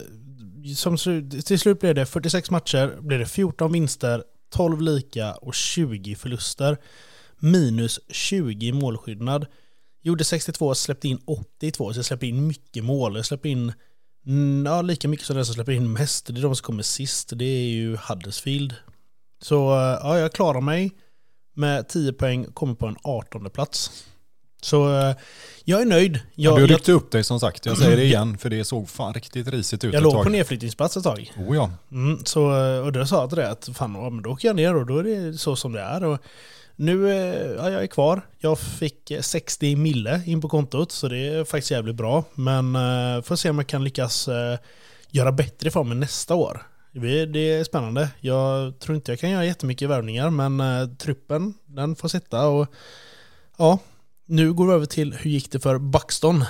[0.76, 0.96] som,
[1.44, 6.78] till slut blev det 46 matcher, blev det 14 vinster, 12 lika och 20 förluster.
[7.38, 9.46] Minus 20 målskillnad.
[10.02, 13.16] Gjorde 62, släppte in 82, så jag släppte in mycket mål.
[13.16, 13.72] Jag släppte in
[14.26, 16.26] mm, ja, lika mycket som den som släpper in mest.
[16.26, 18.74] Det är de som kommer sist, det är ju Huddersfield.
[19.42, 20.92] Så eh, ja, jag klarar mig
[21.54, 24.04] med 10 poäng, kommer på en 18 plats.
[24.64, 25.16] Så eh,
[25.64, 26.20] jag är nöjd.
[26.34, 27.66] Jag, du jag, ryckte upp dig som sagt.
[27.66, 30.24] Jag säger det igen, för det såg fan riktigt risigt ut jag ett låg tag.
[30.24, 31.32] på nedflyttningsplats ett tag.
[31.36, 31.70] Oh ja.
[31.92, 32.42] Mm, så,
[32.84, 34.86] och då sa jag till det att fan, ja, men då åker jag ner och
[34.86, 36.04] då är det så som det är.
[36.04, 36.18] Och
[36.76, 38.20] nu eh, ja, jag är kvar.
[38.38, 42.24] Jag fick eh, 60 mille in på kontot så det är faktiskt jävligt bra.
[42.34, 44.58] Men eh, får se om jag kan lyckas eh,
[45.10, 46.62] göra bättre ifrån mig nästa år.
[46.92, 48.08] Det är spännande.
[48.20, 52.66] Jag tror inte jag kan göra jättemycket värvningar men eh, truppen den får sitta och
[53.58, 53.78] ja.
[54.26, 56.44] Nu går vi över till hur gick det för Buxton?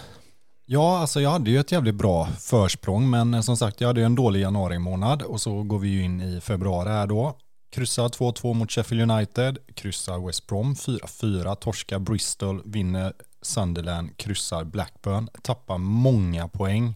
[0.66, 4.00] Ja, alltså jag hade ju ett jävligt bra försprång, men eh, som sagt, jag hade
[4.00, 7.38] ju en dålig januari månad och så går vi ju in i februari här då.
[7.72, 15.28] Kryssar 2-2 mot Sheffield United, kryssar West Brom 4-4, torskar Bristol, vinner Sunderland, kryssar Blackburn,
[15.42, 16.94] tappar många poäng.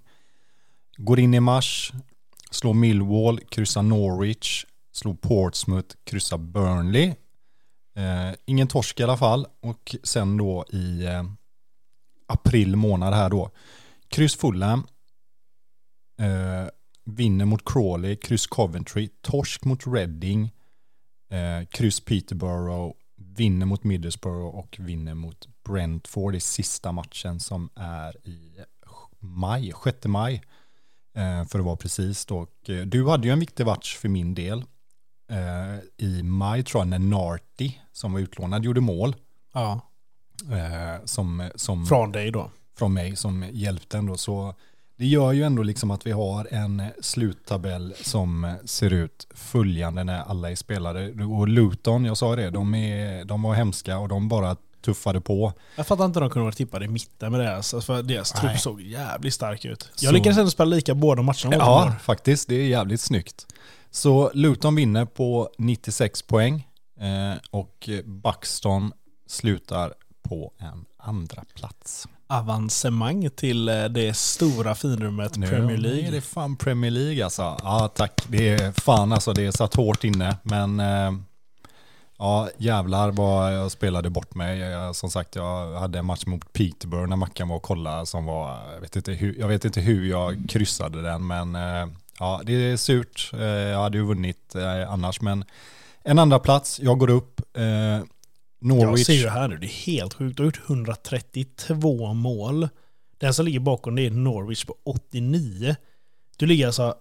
[0.97, 1.93] Går in i mars,
[2.51, 7.15] slår Millwall, kryssar Norwich, slår Portsmouth, kryssar Burnley.
[7.99, 11.25] Eh, ingen torsk i alla fall och sen då i eh,
[12.27, 13.51] april månad här då.
[14.09, 14.87] Kryss Fulham.
[16.21, 16.69] Eh,
[17.05, 20.53] vinner mot Crawley, kryss Coventry, torsk mot Reading,
[21.31, 28.29] eh, kryss Peterborough, vinner mot Middlesbrough och vinner mot Brentford i sista matchen som är
[28.29, 28.59] i
[29.19, 30.43] maj, 6 maj.
[31.15, 32.39] Eh, för att vara precis då.
[32.39, 34.65] Och, eh, du hade ju en viktig match för min del.
[35.31, 39.17] Eh, I maj tror jag när Narty, som var utlånad, gjorde mål.
[39.55, 39.81] Ja.
[40.53, 42.51] Eh, som, som, Från dig då?
[42.79, 44.17] från mig som hjälpte ändå.
[44.17, 44.55] Så
[44.97, 50.21] det gör ju ändå liksom att vi har en sluttabell som ser ut följande när
[50.23, 51.25] alla är spelare.
[51.25, 55.53] Och Luton, jag sa det, de, är, de var hemska och de bara tuffade på.
[55.77, 57.75] Jag fattar inte hur de kunde vara tippade i mitten med deras.
[57.75, 59.91] Alltså för deras trupp såg jävligt stark ut.
[59.95, 62.49] Så- Jag lyckades ändå spela lika båda matcherna Ja, faktiskt.
[62.49, 63.47] Det är jävligt snyggt.
[63.91, 66.69] Så Luton vinner på 96 poäng
[67.01, 68.93] eh, och Buxton
[69.27, 72.09] slutar på en andra plats.
[72.27, 76.11] Avancemang till eh, det stora finrummet Nu Premier är League.
[76.11, 77.57] det fan Premier League alltså.
[77.63, 80.37] Ja tack, det är fan alltså, det är satt hårt inne.
[80.43, 81.13] Men eh,
[82.19, 84.59] ja jävlar vad jag spelade bort mig.
[84.59, 88.25] Jag, som sagt jag hade en match mot Peterborough när Mackan var och kollade som
[88.25, 91.57] var, jag vet inte hur jag, vet inte hur jag kryssade den men
[92.19, 93.31] ja det är surt.
[93.35, 95.45] Eh, jag hade ju vunnit eh, annars men
[96.03, 97.41] en andra plats, jag går upp.
[97.57, 98.07] Eh, Jag
[98.61, 99.07] Norwich.
[99.07, 100.37] ser ju här nu, det är helt sjukt.
[100.37, 102.69] Du har gjort 132 mål.
[103.19, 105.77] Den som ligger bakom det är Norwich på 89.
[106.37, 106.95] Du ligger alltså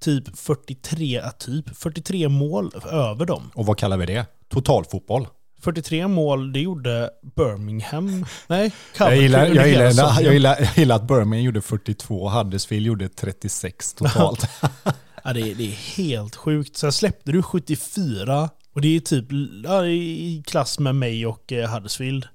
[0.00, 3.50] typ 43, typ 43 mål över dem.
[3.54, 4.26] Och vad kallar vi det?
[4.48, 5.26] Totalfotboll.
[5.62, 8.26] 43 mål, det gjorde Birmingham.
[8.46, 12.86] Nej, jag gillar, jag, gillar, jag, gillar, jag gillar att Birmingham gjorde 42 och Huddersfield
[12.86, 14.48] gjorde 36 totalt.
[15.24, 16.76] Ja, det, är, det är helt sjukt.
[16.76, 19.26] Sen släppte du 74 och det är typ
[19.64, 22.26] ja, i klass med mig och eh, Huddersfield.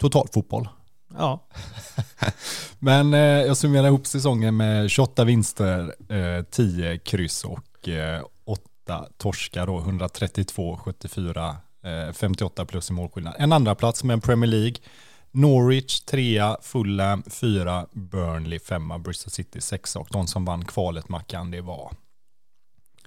[0.00, 0.68] Totalfotboll.
[1.18, 1.48] Ja,
[2.78, 9.06] Men eh, jag summerar ihop säsongen med 28 vinster, eh, 10 kryss och eh, 8
[9.18, 11.54] torskar då, 132, 74, eh,
[12.12, 13.34] 58 plus i målskillnad.
[13.38, 14.74] En andra plats med Premier League.
[15.32, 21.50] Norwich 3, Fulham 4, Burnley 5, Bristol City 6 och de som vann kvalet Mackan
[21.50, 21.92] det var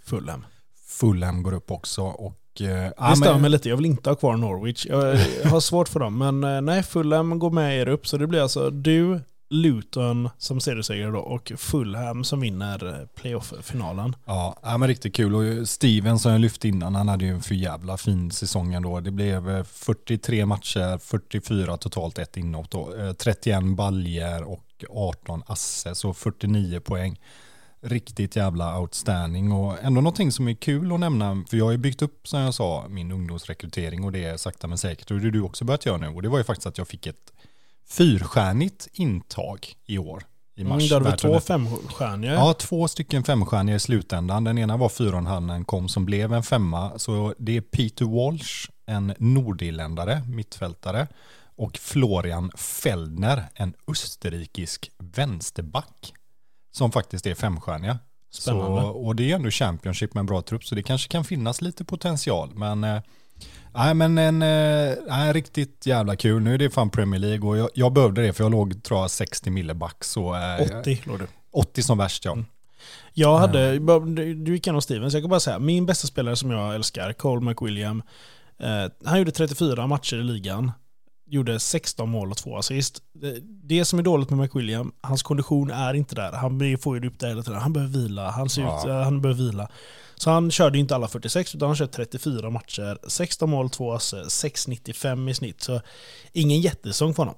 [0.04, 0.46] Fulham.
[0.88, 4.16] Fulham går upp också och eh, Det ja, stör mig lite, jag vill inte ha
[4.16, 4.86] kvar Norwich.
[4.86, 8.08] Jag, jag har svårt för dem, men eh, nej, Fulham går med er upp.
[8.08, 9.20] Så det blir alltså du,
[9.54, 14.16] Luton som seriesegrare då och Fulham som vinner playoff-finalen.
[14.26, 15.36] Ja, men riktigt kul.
[15.36, 19.00] Och Steven som jag lyfte innan, han hade ju en för jävla fin säsong ändå.
[19.00, 22.96] Det blev eh, 43 matcher, 44 totalt ett inhopp då.
[22.96, 27.20] Eh, 31 baljer och 18 asse, så 49 poäng.
[27.82, 31.78] Riktigt jävla outstanding och ändå någonting som är kul att nämna, för jag har ju
[31.78, 35.12] byggt upp, som jag sa, min ungdomsrekrytering och det är sakta men säkert.
[35.12, 36.08] Och det har du också börjat göra nu.
[36.08, 37.33] Och det var ju faktiskt att jag fick ett
[37.88, 40.24] fyrstjärnigt intag i år.
[40.56, 40.92] I mars.
[40.92, 42.34] Mm, där har vi två femstjärniga.
[42.34, 44.44] Ja, två stycken femstjärniga i slutändan.
[44.44, 47.00] Den ena var fyra och en halv när den kom som blev en femma.
[47.00, 51.08] Så det är Peter Walsh, en nordirländare, mittfältare.
[51.56, 56.14] Och Florian Feldner, en österrikisk vänsterback.
[56.72, 58.00] Som faktiskt är femstjärniga.
[58.32, 58.82] Spännande.
[58.82, 61.62] Så, och det är ändå Championship med en bra trupp, så det kanske kan finnas
[61.62, 62.52] lite potential.
[62.56, 63.02] Men, eh,
[63.74, 66.42] nej, men en eh, nej, riktigt jävla kul.
[66.42, 69.00] Nu är det fan Premier League och jag, jag behövde det för jag låg tror
[69.00, 70.04] jag 60 mille back.
[70.04, 71.28] Så, eh, 80 låg du.
[71.52, 72.38] 80 som värst ja.
[73.14, 73.80] Jag hade,
[74.34, 77.42] du gick igenom Stevens, jag kan bara säga, min bästa spelare som jag älskar, Cole
[77.46, 78.04] McWilliam,
[78.60, 80.72] eh, han gjorde 34 matcher i ligan,
[81.26, 83.02] gjorde 16 mål och 2 assist.
[83.14, 86.32] Det, det som är dåligt med McWilliam, hans kondition är inte där.
[86.32, 87.60] Han får ju det upp där hela tiden.
[87.62, 88.80] Han behöver vila, han, ser Ja.
[88.82, 89.70] ut, eh, han behöver vila.
[90.24, 93.94] Så han körde ju inte alla 46, utan han körde 34 matcher, 16 mål, 2
[93.94, 95.62] assist, 6,95 i snitt.
[95.62, 95.82] Så
[96.34, 97.36] ingen jättesång för honom.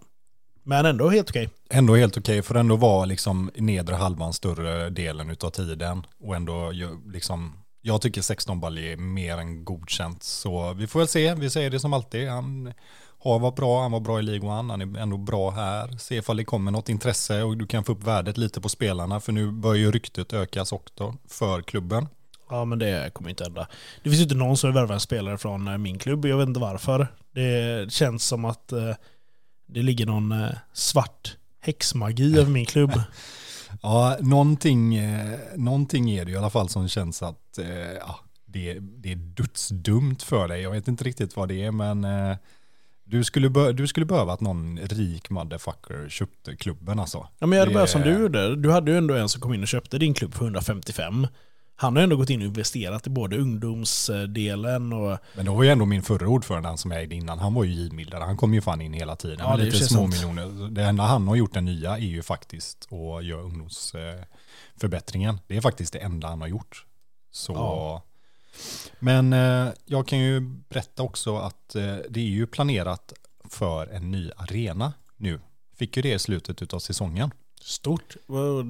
[0.63, 1.49] Men ändå helt okej.
[1.69, 6.05] Ändå helt okej för ändå var liksom i nedre halvan större delen utav tiden.
[6.19, 6.71] Och ändå
[7.13, 10.23] liksom, jag tycker 16 balj är mer än godkänt.
[10.23, 12.29] Så vi får väl se, vi säger det som alltid.
[12.29, 12.73] Han
[13.19, 15.97] har varit bra, han var bra i League One, han är ändå bra här.
[15.97, 19.19] Se ifall det kommer något intresse och du kan få upp värdet lite på spelarna.
[19.19, 22.07] För nu börjar ju ryktet ökas också för klubben.
[22.49, 23.67] Ja, men det kommer inte hända.
[24.03, 26.25] Det finns ju inte någon som vill värva en spelare från eh, min klubb.
[26.25, 27.07] Jag vet inte varför.
[27.31, 28.91] Det känns som att eh,
[29.65, 32.91] det ligger någon eh, svart häxmagi över min klubb.
[33.81, 34.99] Ja, någonting,
[35.55, 37.59] någonting är det i alla fall som känns att
[37.99, 40.61] ja, det, det är dödsdumt för dig.
[40.61, 42.07] Jag vet inte riktigt vad det är, men
[43.03, 47.27] du, skulle du skulle behöva att någon rik motherfucker köpte klubben alltså.
[47.39, 48.55] Ja, men jag hade Det- börjat som du gjorde.
[48.55, 51.27] Du hade ju ändå en som kom in och köpte din klubb för 155.
[51.77, 55.17] Han har ändå gått in och investerat i både ungdomsdelen och...
[55.35, 57.39] Men det var ju ändå min förra ordförande han som jag ägde innan.
[57.39, 58.23] Han var ju givmildare.
[58.23, 60.69] Han kom ju fan in hela tiden Ja, det lite små miljoner.
[60.69, 65.39] Det enda han har gjort den nya är ju faktiskt att göra ungdomsförbättringen.
[65.47, 66.85] Det är faktiskt det enda han har gjort.
[67.31, 67.53] Så...
[67.53, 68.03] Ja.
[68.99, 73.13] Men eh, jag kan ju berätta också att eh, det är ju planerat
[73.49, 75.39] för en ny arena nu.
[75.77, 77.31] Fick ju det i slutet av säsongen.
[77.65, 78.15] Stort.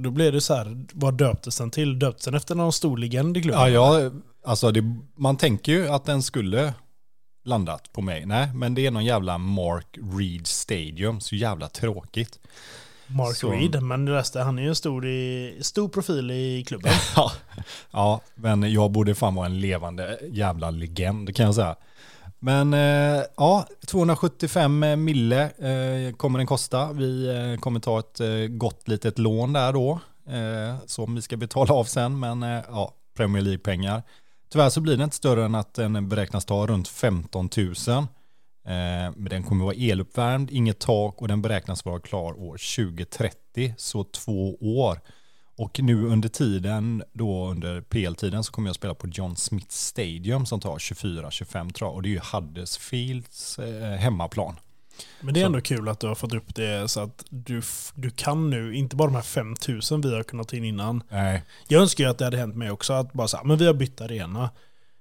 [0.03, 1.99] Då blev det så här, vad döptes den till?
[1.99, 3.73] Döptes den efter någon stor legend i klubben?
[3.73, 4.11] Ja, ja
[4.45, 6.73] alltså det, man tänker ju att den skulle
[7.45, 8.25] landat på mig.
[8.25, 11.21] Nej, men det är någon jävla Mark Reed Stadium.
[11.21, 12.39] Så jävla tråkigt.
[13.07, 16.63] Mark Så- Reed, men det resten, han är ju en stor, i, stor profil i
[16.67, 16.91] klubben.
[17.15, 17.31] Ja,
[17.91, 21.75] ja, men jag borde fan vara en levande jävla legend kan jag säga.
[22.39, 26.93] Men eh, ja, 275 mille eh, kommer den kosta.
[26.93, 29.99] Vi eh, kommer ta ett eh, gott litet lån där då.
[30.29, 34.03] Eh, som vi ska betala av sen, men eh, ja, Premier League-pengar.
[34.51, 37.67] Tyvärr så blir det inte större än att den beräknas ta runt 15 000.
[37.97, 43.73] Eh, men den kommer vara eluppvärmd, inget tak och den beräknas vara klar år 2030,
[43.77, 44.99] så två år.
[45.57, 50.45] Och nu under tiden, då under PL-tiden, så kommer jag spela på John Smith Stadium
[50.45, 51.95] som tar 24-25 tror jag.
[51.95, 54.55] Och det är ju Huddersfields eh, hemmaplan.
[55.21, 57.61] Men det är Så- ändå kul att du har fått upp det så att du,
[57.95, 61.03] du kan nu, inte bara de här 5000 vi har kunnat ta in innan.
[61.09, 63.57] Nej, Jag önskar ju att det hade hänt mig också, att bara så här, men
[63.57, 64.49] vi har bytt arena.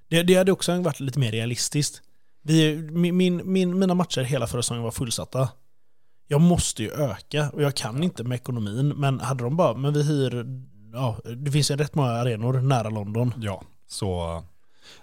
[0.08, 2.02] Det, det hade också varit lite mer realistiskt.
[2.42, 5.48] Vi, min, min, mina matcher hela förra säsongen var fullsatta.
[6.26, 8.88] Jag måste ju öka och jag kan inte med ekonomin.
[8.88, 10.46] Men hade de bara, men vi hyr
[10.94, 13.34] ja, det finns ju rätt många arenor nära London.
[13.40, 14.42] Ja, så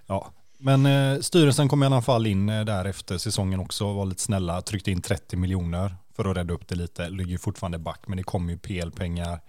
[0.08, 0.32] ja.
[0.58, 4.22] Men eh, styrelsen kom i alla fall in eh, där efter säsongen också, var lite
[4.22, 7.10] snälla, tryckte in 30 miljoner för att rädda upp det lite.
[7.10, 9.40] Ligger fortfarande back, men det kommer ju PL-pengar.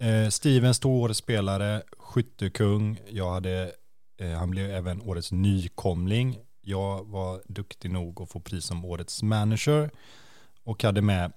[0.00, 2.98] Eh, Steven stod årets spelare, skyttekung.
[3.10, 3.72] Jag hade,
[4.20, 6.38] eh, han blev även årets nykomling.
[6.60, 9.90] Jag var duktig nog att få pris som årets manager
[10.64, 11.32] och hade med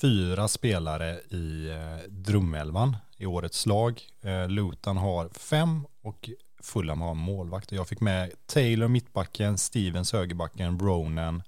[0.00, 4.02] fyra spelare i eh, drömelvan i årets lag.
[4.22, 6.30] Eh, Luton har fem och
[6.62, 7.72] Fulham har målvakt.
[7.72, 11.42] Jag fick med Taylor mittbacken, Stevens högerbacken, Bronen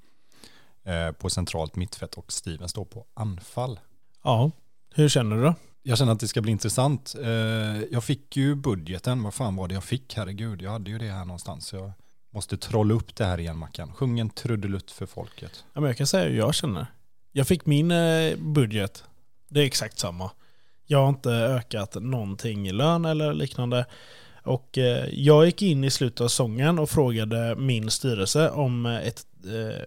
[0.85, 3.81] eh, på centralt mittfält och Stevens står på anfall.
[4.23, 4.51] Ja,
[4.95, 5.55] hur känner du då?
[5.83, 7.15] Jag känner att det ska bli intressant.
[7.23, 7.29] Eh,
[7.91, 10.17] jag fick ju budgeten, vad fan var det jag fick?
[10.17, 11.73] Herregud, jag hade ju det här någonstans.
[11.73, 11.93] Jag
[12.31, 13.93] måste trolla upp det här igen Mackan.
[13.93, 15.65] Sjung en trudelutt för folket.
[15.73, 16.87] Ja, men jag kan säga hur jag känner.
[17.39, 19.05] Jag fick min eh, budget.
[19.49, 20.31] Det är exakt samma.
[20.87, 23.87] Jag har inte ökat någonting i lön eller liknande.
[24.43, 29.07] Och eh, jag gick in i slutet av säsongen och frågade min styrelse om eh,
[29.07, 29.27] ett,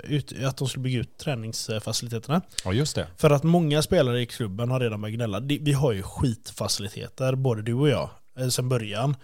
[0.03, 2.41] ut, att de skulle bygga ut träningsfaciliteterna.
[2.65, 3.07] Ja, just det.
[3.17, 5.39] För att många spelare i klubben har redan börjat gnälla.
[5.39, 8.09] Vi har ju skitfaciliteter, både du och jag,
[8.51, 9.15] sen början.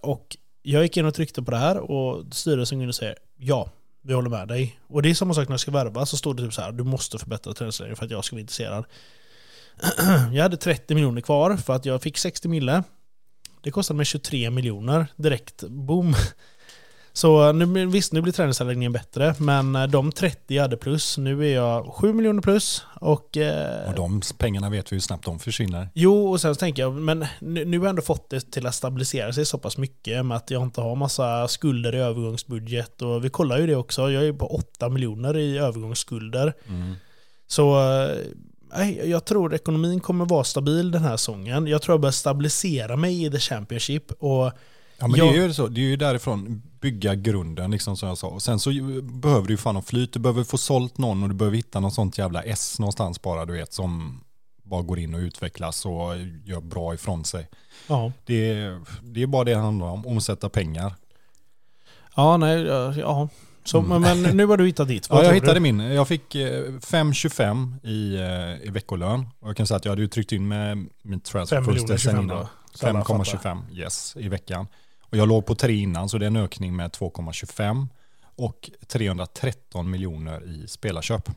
[0.00, 3.70] Och jag gick in och tryckte på det här och styrelsen kunde säga ja,
[4.02, 4.80] vi håller med dig.
[4.88, 6.72] Och det är samma sak när jag ska värva så står det typ så här,
[6.72, 8.84] du måste förbättra träningsläget för att jag ska vara intresserad.
[10.32, 12.82] jag hade 30 miljoner kvar för att jag fick 60 mille.
[13.62, 16.14] Det kostade mig 23 miljoner direkt, boom.
[17.12, 21.48] Så nu, visst, nu blir träningsanläggningen bättre, men eh, de 30 jag hade plus, nu
[21.48, 22.84] är jag 7 miljoner plus.
[23.00, 25.88] Och, eh, och de pengarna vet vi hur snabbt de försvinner.
[25.94, 28.74] Jo, och sen tänker jag, men nu, nu har jag ändå fått det till att
[28.74, 33.02] stabilisera sig så pass mycket med att jag inte har massa skulder i övergångsbudget.
[33.02, 36.54] Och vi kollar ju det också, jag är på 8 miljoner i övergångsskulder.
[36.68, 36.94] Mm.
[37.46, 37.80] Så
[38.76, 41.66] nej, jag tror ekonomin kommer vara stabil den här säsongen.
[41.66, 44.12] Jag tror jag börjar stabilisera mig i the Championship.
[44.12, 44.52] Och
[45.00, 45.34] Ja men jag...
[45.34, 48.26] det är ju så, det är ju därifrån bygga grunden liksom som jag sa.
[48.26, 48.70] Och sen så
[49.02, 51.80] behöver du ju fan ha flyt, du behöver få sålt någon och du behöver hitta
[51.80, 54.20] något sånt jävla S någonstans bara du vet som
[54.62, 57.48] bara går in och utvecklas och gör bra ifrån sig.
[57.86, 58.12] Ja.
[58.24, 58.54] Det,
[59.02, 60.94] det är bara det det handlar om, omsätta pengar.
[62.16, 62.60] Ja, nej,
[62.98, 63.28] ja.
[63.64, 64.02] Så, mm.
[64.02, 65.06] Men nu har du hittat ditt.
[65.10, 65.60] ja, jag hittade du?
[65.60, 65.80] min.
[65.80, 69.26] Jag fick 5,25 eh, i, eh, i veckolön.
[69.40, 72.20] Och jag kan säga att jag hade ju tryckt in med min transfer först sen
[72.22, 72.46] innan.
[72.78, 74.66] 5,25 yes, i veckan.
[75.10, 77.88] Och jag låg på 3 innan så det är en ökning med 2,25
[78.36, 81.30] och 313 miljoner i spelarköp.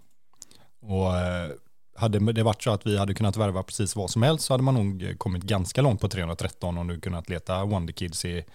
[0.82, 1.50] Och eh,
[1.96, 4.64] hade det varit så att vi hade kunnat värva precis vad som helst så hade
[4.64, 8.46] man nog kommit ganska långt på 313 och nu kunnat leta Wonderkids i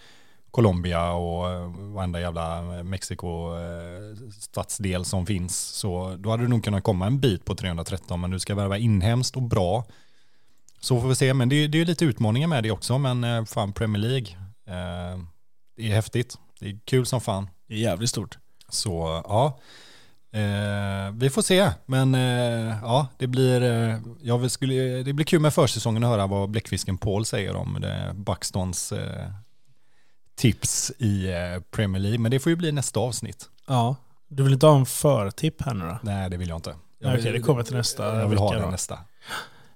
[0.51, 5.59] Colombia och eh, varenda jävla eh, Mexiko-stadsdel som finns.
[5.59, 8.79] Så då hade du nog kunnat komma en bit på 313 men du ska värva
[8.79, 9.85] inhemskt och bra.
[10.81, 13.47] Så får vi se, men det är, det är lite utmaningar med det också, men
[13.47, 14.29] fan Premier League,
[15.77, 16.39] det är häftigt.
[16.61, 17.49] Det är kul som fan.
[17.69, 18.39] Det är jävligt stort.
[18.69, 19.59] Så ja,
[20.39, 21.71] eh, vi får se.
[21.87, 26.27] Men eh, ja, det blir, eh, jag skulle, det blir kul med försäsongen att höra
[26.27, 29.31] vad bläckfisken Paul säger om det, Buxtons eh,
[30.37, 31.33] tips i
[31.71, 32.19] Premier League.
[32.19, 33.49] Men det får ju bli nästa avsnitt.
[33.67, 33.97] Ja,
[34.29, 35.99] du vill inte ha en förtipp här nu då?
[36.03, 36.75] Nej, det vill jag inte.
[36.99, 38.99] Jag vill, Okej, det kommer till nästa Jag vill ha det nästa.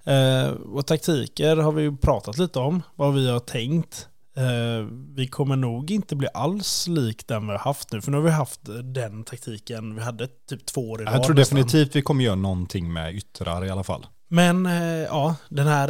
[0.04, 4.08] Eh, och taktiker har vi ju pratat lite om, vad vi har tänkt.
[4.36, 8.00] Eh, vi kommer nog inte bli alls lik den vi har haft nu.
[8.00, 8.60] För nu har vi haft
[8.94, 12.92] den taktiken, vi hade typ två år i Jag tror definitivt vi kommer göra någonting
[12.92, 14.06] med yttrar i alla fall.
[14.28, 15.88] Men eh, ja, den här,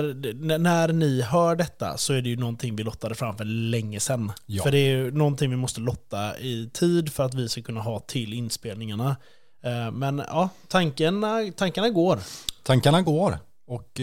[0.58, 4.32] när ni hör detta så är det ju någonting vi lottade fram för länge sedan.
[4.46, 4.62] Ja.
[4.62, 7.80] För det är ju någonting vi måste lotta i tid för att vi ska kunna
[7.80, 9.16] ha till inspelningarna.
[9.64, 12.18] Eh, men ja, tankarna, tankarna går.
[12.62, 13.38] Tankarna går.
[13.66, 14.00] Och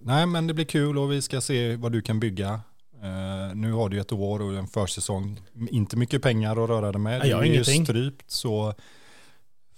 [0.00, 2.60] nej men det blir kul och vi ska se vad du kan bygga.
[3.04, 5.40] Uh, nu har du ett år och en försäsong.
[5.70, 7.20] Inte mycket pengar att röra dig med.
[7.20, 8.74] Det är ju strypt så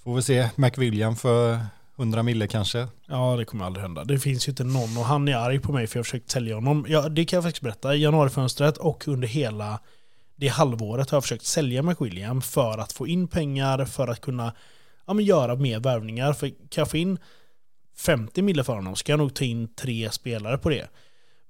[0.02, 1.60] får vi se McWilliam för
[1.98, 2.88] 100 mille kanske.
[3.06, 4.04] Ja, det kommer aldrig hända.
[4.04, 6.30] Det finns ju inte någon och han är arg på mig för jag har försökt
[6.30, 6.86] sälja honom.
[6.88, 7.94] Ja, det kan jag faktiskt berätta.
[7.94, 9.80] I januarifönstret och under hela
[10.36, 14.54] det halvåret har jag försökt sälja McWilliam för att få in pengar, för att kunna
[15.06, 16.32] ja, men göra mer värvningar.
[16.32, 17.18] För kan jag få in
[17.96, 20.88] 50 mille för honom så kan jag nog ta in tre spelare på det.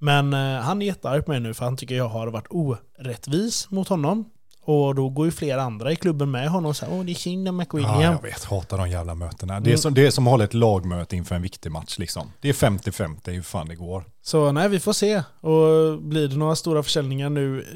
[0.02, 3.70] Men eh, han är jättearg på mig nu för han tycker jag har varit orättvis
[3.70, 4.24] mot honom.
[4.64, 7.14] Och då går ju flera andra i klubben med honom och säger åh det är
[7.14, 8.00] synd om McWilliam.
[8.00, 9.60] Ja, jag vet, hatar de jävla mötena.
[9.60, 9.78] Det är, mm.
[9.78, 12.32] som, det är som att hålla ett lagmöte inför en viktig match liksom.
[12.40, 14.04] Det är 50-50 hur fan det går.
[14.22, 15.22] Så nej, vi får se.
[15.40, 17.66] Och blir det några stora försäljningar nu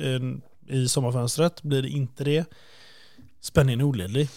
[0.68, 2.44] eh, i sommarfönstret, blir det inte det,
[3.40, 4.28] spänningen är oledlig.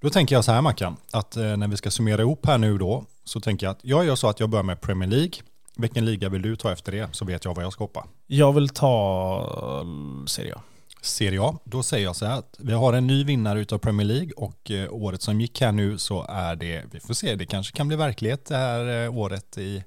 [0.00, 2.78] Då tänker jag så här Mackan, att eh, när vi ska summera ihop här nu
[2.78, 5.32] då, så tänker jag att jag gör så att jag börjar med Premier League,
[5.76, 7.08] Vilken liga vill du ta efter det?
[7.12, 8.06] Så vet jag vad jag ska hoppa.
[8.26, 9.86] Jag vill ta eh,
[10.26, 10.60] Serie A.
[11.02, 14.06] Serie A, då säger jag så här att vi har en ny vinnare utav Premier
[14.06, 17.46] League och eh, året som gick här nu så är det, vi får se, det
[17.46, 19.84] kanske kan bli verklighet det här eh, året i,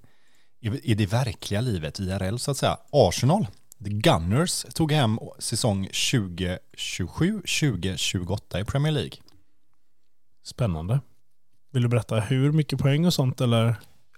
[0.60, 2.78] i, i det verkliga livet, IRL så att säga.
[2.92, 3.48] Arsenal,
[3.84, 9.18] The Gunners, tog hem säsong 2027-2028 i Premier League.
[10.44, 11.00] Spännande.
[11.72, 13.76] Vill du berätta hur mycket poäng och sånt eller?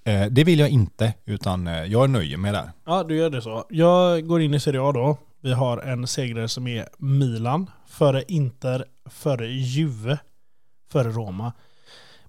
[0.09, 2.71] Eh, det vill jag inte, utan eh, jag nöjer mig där.
[2.85, 3.65] Ja, du gör det så.
[3.69, 5.17] Jag går in i Serie A då.
[5.41, 10.17] Vi har en segrare som är Milan, före Inter, före Juve,
[10.91, 11.53] före Roma.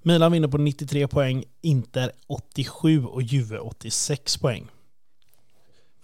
[0.02, 4.66] Milan vinner på 93 poäng, Inter 87 och Juve 86 poäng.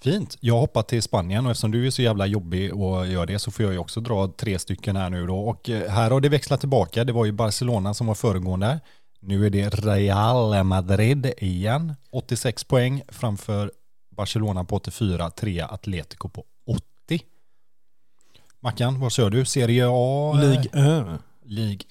[0.03, 0.37] Fint.
[0.41, 3.51] Jag hoppar till Spanien och eftersom du är så jävla jobbig och gör det så
[3.51, 5.39] får jag ju också dra tre stycken här nu då.
[5.39, 7.05] Och eh, här har det växlat tillbaka.
[7.05, 8.81] Det var ju Barcelona som var föregående.
[9.21, 11.95] Nu är det Real Madrid igen.
[12.11, 13.73] 86 poäng framför
[14.17, 17.25] Barcelona på 84, 3 Atletico på 80.
[18.61, 19.45] Mackan, vad kör du?
[19.45, 20.33] Serie A?
[20.33, 21.21] Ligue 1.
[21.43, 21.87] Ligue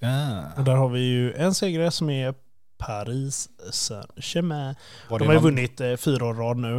[0.52, 0.58] 1.
[0.58, 2.34] Och där har vi ju en segrare som är
[2.78, 4.76] Paris Saint-Germain.
[5.10, 6.78] De har ju någon, vunnit eh, fyra år rad nu.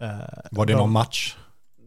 [0.00, 0.08] Eh,
[0.50, 1.36] var det de, någon match?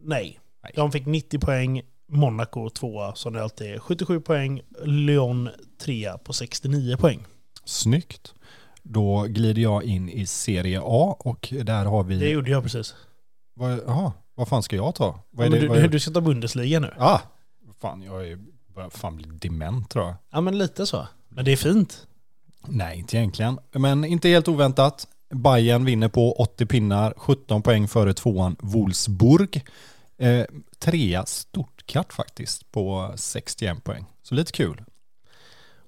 [0.02, 0.40] Nej.
[0.62, 0.72] Nej.
[0.76, 3.78] De fick 90 poäng, Monaco tvåa som det alltid är.
[3.78, 5.48] 77 poäng, Lyon
[5.80, 7.24] trea på 69 poäng.
[7.68, 8.34] Snyggt.
[8.82, 12.18] Då glider jag in i Serie A och där har vi...
[12.18, 12.94] Det gjorde jag precis.
[13.54, 15.20] Vad, aha, vad fan ska jag ta?
[15.30, 16.94] Ja, det, du, är du, ska ta Bundesliga nu.
[16.98, 17.20] Ah,
[17.80, 18.38] fan jag är,
[18.74, 20.14] börjar fan bli dement tror jag.
[20.30, 21.08] Ja men lite så.
[21.28, 22.06] Men det är fint.
[22.66, 23.58] Nej, inte egentligen.
[23.72, 25.08] Men inte helt oväntat.
[25.34, 29.64] Bayern vinner på 80 pinnar, 17 poäng före tvåan Wolfsburg.
[30.18, 30.44] Eh,
[30.78, 34.04] trea Stuttgart faktiskt på 61 poäng.
[34.22, 34.84] Så lite kul.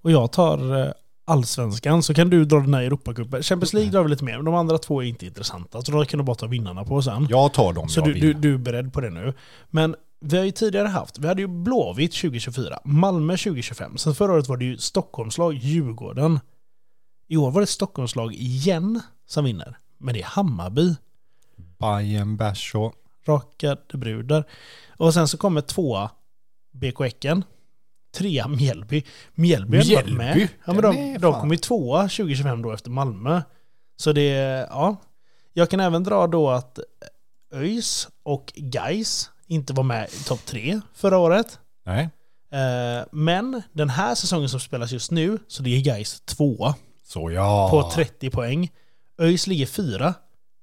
[0.02, 0.92] Och jag tar eh,
[1.30, 3.42] allsvenskan så kan du dra den här Europacupen.
[3.42, 5.82] Champions League drar vi lite mer, men de andra två är inte intressanta.
[5.82, 7.26] Så då kan du bara ta vinnarna på sen.
[7.30, 9.34] Jag tar dem Så du, du, du är beredd på det nu.
[9.70, 13.98] Men vi har ju tidigare haft, vi hade ju Blåvitt 2024, Malmö 2025.
[13.98, 16.40] Sen förra året var det ju Stockholmslag, Djurgården.
[17.28, 19.78] I år var det Stockholmslag igen som vinner.
[19.98, 20.94] Men det är Hammarby,
[21.78, 22.38] Bayern,
[22.74, 22.94] och...
[23.24, 24.44] rakade brudar.
[24.96, 26.10] Och sen så kommer tvåa
[26.72, 27.44] BK Häcken.
[28.12, 29.02] Trea Mjällby.
[29.34, 30.36] Mjällby har varit med.
[30.36, 30.48] Mjällby?
[30.64, 33.42] Ja, men de, är de kom ju tvåa 2025 då efter Malmö.
[33.96, 34.26] Så det,
[34.70, 34.96] ja.
[35.52, 36.78] Jag kan även dra då att
[37.54, 41.58] ÖIS och Geis inte var med i topp tre förra året.
[41.86, 42.08] Nej,
[42.52, 46.74] Eh, Men den här säsongen som spelas just nu, så det är Geis tvåa
[47.06, 47.68] så ja.
[47.70, 48.70] på 30 poäng.
[49.20, 50.14] ÖIS ligger fyra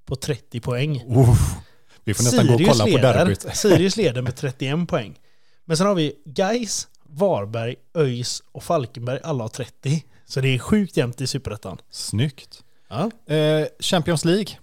[0.05, 1.03] på 30 poäng.
[1.07, 1.55] Uff.
[2.03, 3.55] Vi får nästan gå och kolla på leder, derbyt.
[3.55, 5.19] Sirius leder med 31 poäng.
[5.65, 6.87] Men sen har vi Geis,
[7.17, 9.19] Varberg, ÖIS och Falkenberg.
[9.23, 10.03] Alla har 30.
[10.25, 11.77] Så det är sjukt jämnt i Superettan.
[11.89, 12.63] Snyggt.
[12.87, 13.11] Ja.
[13.33, 14.57] Eh, Champions League.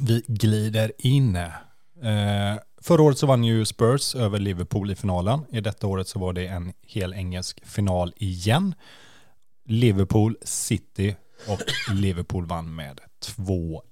[0.00, 1.36] Vi glider in.
[1.36, 1.50] Eh,
[2.82, 5.40] förra året så vann ju Spurs över Liverpool i finalen.
[5.52, 8.74] I detta året så var det en hel engelsk final igen.
[9.64, 11.16] Liverpool, City
[11.48, 13.82] och Liverpool vann med 2-1.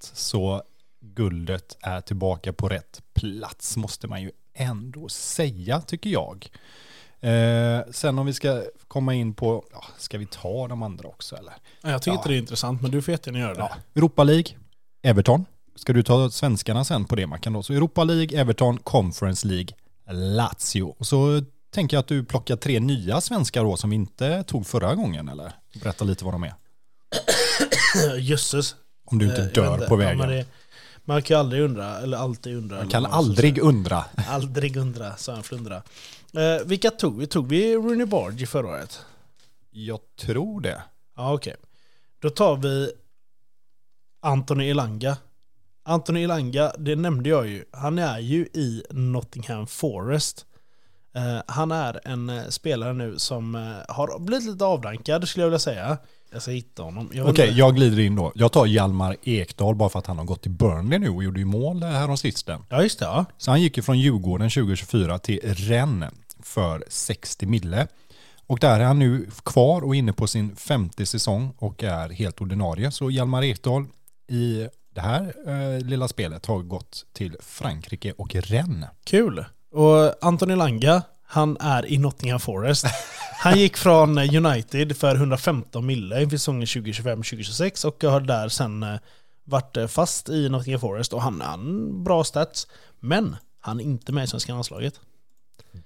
[0.00, 0.62] Så
[1.00, 6.50] guldet är tillbaka på rätt plats måste man ju ändå säga tycker jag.
[7.30, 11.36] Eh, sen om vi ska komma in på, ja, ska vi ta de andra också
[11.36, 11.54] eller?
[11.82, 12.16] Jag tycker Ja.
[12.18, 13.60] inte det är intressant, men du får jättegärna göra det.
[13.60, 13.70] Ja.
[13.96, 14.44] Europa League,
[15.02, 15.44] Everton.
[15.76, 17.62] Ska du ta svenskarna sen på det Mackan då?
[17.62, 19.68] Så Europa League, Everton, Conference League,
[20.10, 20.94] Lazio.
[20.98, 21.42] Och så
[21.74, 25.28] tänker jag att du plockar tre nya svenskar då som vi inte tog förra gången
[25.28, 25.52] eller?
[25.82, 26.54] Berätta lite vad de är.
[28.18, 28.74] Jösses.
[29.06, 29.86] Om du inte Eh, dör inte.
[29.86, 30.28] på Ja, vägen.
[30.28, 30.46] det,
[31.04, 32.76] man kan ju aldrig undra, eller alltid undra.
[32.76, 34.04] Man kan aldrig undra.
[34.28, 35.82] Aldrig undra, sa en flundra.
[36.36, 37.26] Eh, vilka tog vi?
[37.26, 39.00] Tog vi Rooney Barge förra året?
[39.70, 40.82] Jag tror det.
[41.16, 41.54] Ja, okej.
[42.22, 42.90] Då tar vi
[44.22, 45.16] Anthony Elanga.
[45.82, 47.64] Anthony Elanga, det nämnde jag ju.
[47.72, 50.46] Han är ju i Nottingham Forest.
[51.14, 55.48] Eh, han är en eh, spelare nu som eh, har blivit lite avdankad skulle jag
[55.48, 55.98] vilja säga.
[56.32, 57.06] Jag ska hitta honom.
[57.06, 58.32] Okej, inte- jag glider in då.
[58.34, 61.38] Jag tar Hjalmar Ekdal bara för att han har gått till Burnley nu och gjorde
[61.40, 62.64] ju mål här om sisten.
[62.68, 63.04] Ja, just det.
[63.04, 63.24] Ja.
[63.38, 66.12] Så han gick ju från Djurgården 2024 till Rennes
[66.54, 67.86] för 60 mille.
[68.46, 72.40] Och där är han nu kvar och inne på sin femte säsong och är helt
[72.40, 72.90] ordinarie.
[72.90, 73.86] Så Hjalmar Ekdal
[74.28, 78.90] i det här eh, lilla spelet har gått till Frankrike och Rennes.
[79.04, 79.44] Kul.
[79.72, 82.86] Och Anthony Langa, han är i Nottingham Forest.
[83.38, 88.96] Han gick från United för 115 mille inför säsongen 2025-2026 och har där sen eh,
[89.44, 92.66] varit eh, fast i Nottingham Forest och han har bra stats.
[93.00, 95.00] Men han är inte med i svenska landslaget.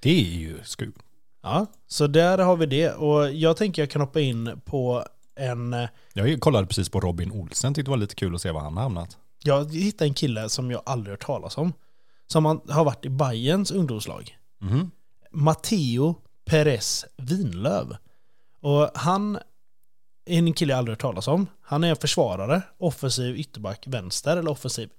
[0.00, 0.98] Det är ju skumt.
[1.42, 2.90] Ja, så där har vi det.
[2.92, 5.04] Och jag tänker jag kan hoppa in på
[5.36, 5.76] en...
[6.12, 8.76] Jag kollade precis på Robin Olsen, tyckte det var lite kul att se var han
[8.76, 9.16] har hamnat.
[9.42, 11.72] Jag hittade en kille som jag aldrig hört talas om.
[12.26, 14.38] Som har varit i Bayerns ungdomslag.
[14.58, 14.90] Mhm.
[15.30, 16.14] Matteo
[16.44, 17.96] Perez Vinlöv.
[18.60, 19.36] Och han
[20.26, 21.46] är en kille jag aldrig hört talas om.
[21.60, 24.90] Han är en försvarare, offensiv ytterback vänster eller offensiv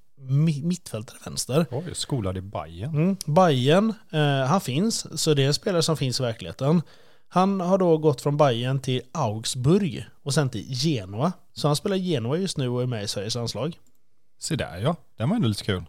[0.63, 1.65] mittfältare vänster.
[1.71, 2.95] Oj, skolad i Bayern.
[2.95, 3.17] Mm.
[3.25, 6.81] Bayern, eh, han finns, så det är en spelare som finns i verkligheten.
[7.27, 11.31] Han har då gått från Bayern till Augsburg och sen till Genoa.
[11.53, 13.77] Så han spelar Genoa just nu och är med i Sveriges landslag.
[14.39, 15.83] Se där ja, den var ändå lite kul.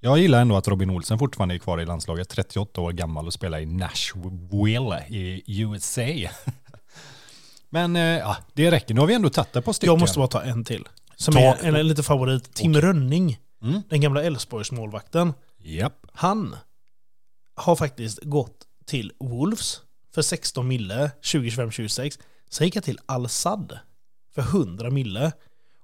[0.00, 3.32] Jag gillar ändå att Robin Olsen fortfarande är kvar i landslaget, 38 år gammal och
[3.32, 6.02] spelar i Nashville i USA.
[7.70, 9.92] Men eh, ja, det räcker, nu har vi ändå tagit det på stycken.
[9.92, 10.84] Jag måste bara ta en till.
[11.16, 12.54] Som Ta- är en, en liten favorit.
[12.54, 13.80] Tim Rönning, Mm.
[13.88, 15.32] den gamla Elfsborgs målvakten.
[15.58, 16.06] Japp.
[16.12, 16.56] Han
[17.54, 19.80] har faktiskt gått till Wolves
[20.14, 22.20] för 16 mille 2025-26.
[22.50, 23.78] Sen gick jag till Al-Sad
[24.34, 25.32] för 100 mille.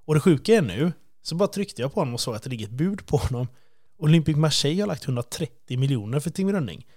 [0.05, 2.49] Och det sjuka är nu, så bara tryckte jag på honom och såg att det
[2.49, 3.47] ligger ett bud på honom.
[3.97, 6.87] Olympic Marseille har lagt 130 miljoner för Tim Rönning.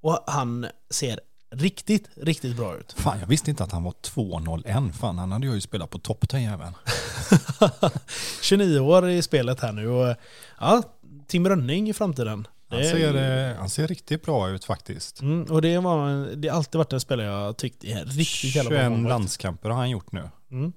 [0.00, 1.20] Och han ser
[1.56, 2.92] riktigt, riktigt bra ut.
[2.98, 4.92] Fan, jag visste inte att han var 2-0-1.
[4.92, 6.72] Fan, han hade jag ju spelat på topp den jäveln.
[8.42, 10.16] 29 år i spelet här nu och
[10.60, 10.82] ja,
[11.26, 12.46] Tim Rönning i framtiden.
[12.70, 15.20] Han ser, eh, han ser riktigt bra ut faktiskt.
[15.20, 18.70] Mm, och det, var, det har alltid varit en spelare jag tyckt är riktigt jävla
[18.70, 19.08] bra 21 målvakt.
[19.08, 20.30] landskamper har han gjort nu.
[20.50, 20.72] Mm.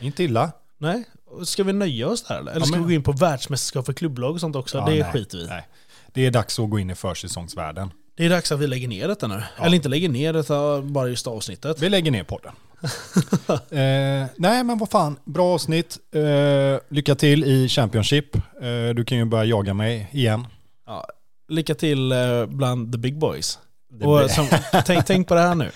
[0.00, 0.52] Inte illa.
[0.78, 1.04] Nej,
[1.44, 2.50] ska vi nöja oss där eller?
[2.52, 4.78] Eller Ja, ska men- vi gå in på världsmästerskap för klubblag och sånt också?
[4.78, 5.46] Ja, det nej, skiter vi i.
[5.46, 5.68] nej.
[6.12, 7.90] Det är dags att gå in i försäsongsvärlden.
[8.16, 9.42] Det är dags att vi lägger ner detta nu.
[9.58, 9.64] Ja.
[9.64, 11.82] Eller inte lägger ner detta, bara just avsnittet.
[11.82, 12.52] Vi lägger ner podden.
[13.70, 15.98] eh, nej men vad fan, bra avsnitt.
[16.14, 18.36] Eh, lycka till i Championship.
[18.36, 20.46] Eh, du kan ju börja jaga mig igen.
[20.86, 21.06] Ja,
[21.48, 23.58] lycka till eh, bland the big boys.
[24.02, 24.48] Och som,
[24.86, 25.70] tänk, tänk på det här nu.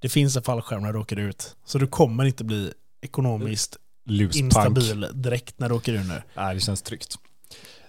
[0.00, 1.56] Det finns en fallskärm när du åker ut.
[1.64, 2.72] Så du kommer inte bli
[3.02, 3.76] ekonomiskt
[4.06, 4.44] Luspunk.
[4.44, 6.22] instabil direkt när du åker ur nu.
[6.34, 7.18] Nej, det känns tryggt.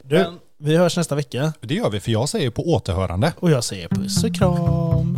[0.04, 0.26] Du,
[0.62, 1.54] vi hörs nästa vecka.
[1.62, 3.34] Det gör vi, för jag säger på återhörande.
[3.40, 5.16] Och jag säger puss och kram.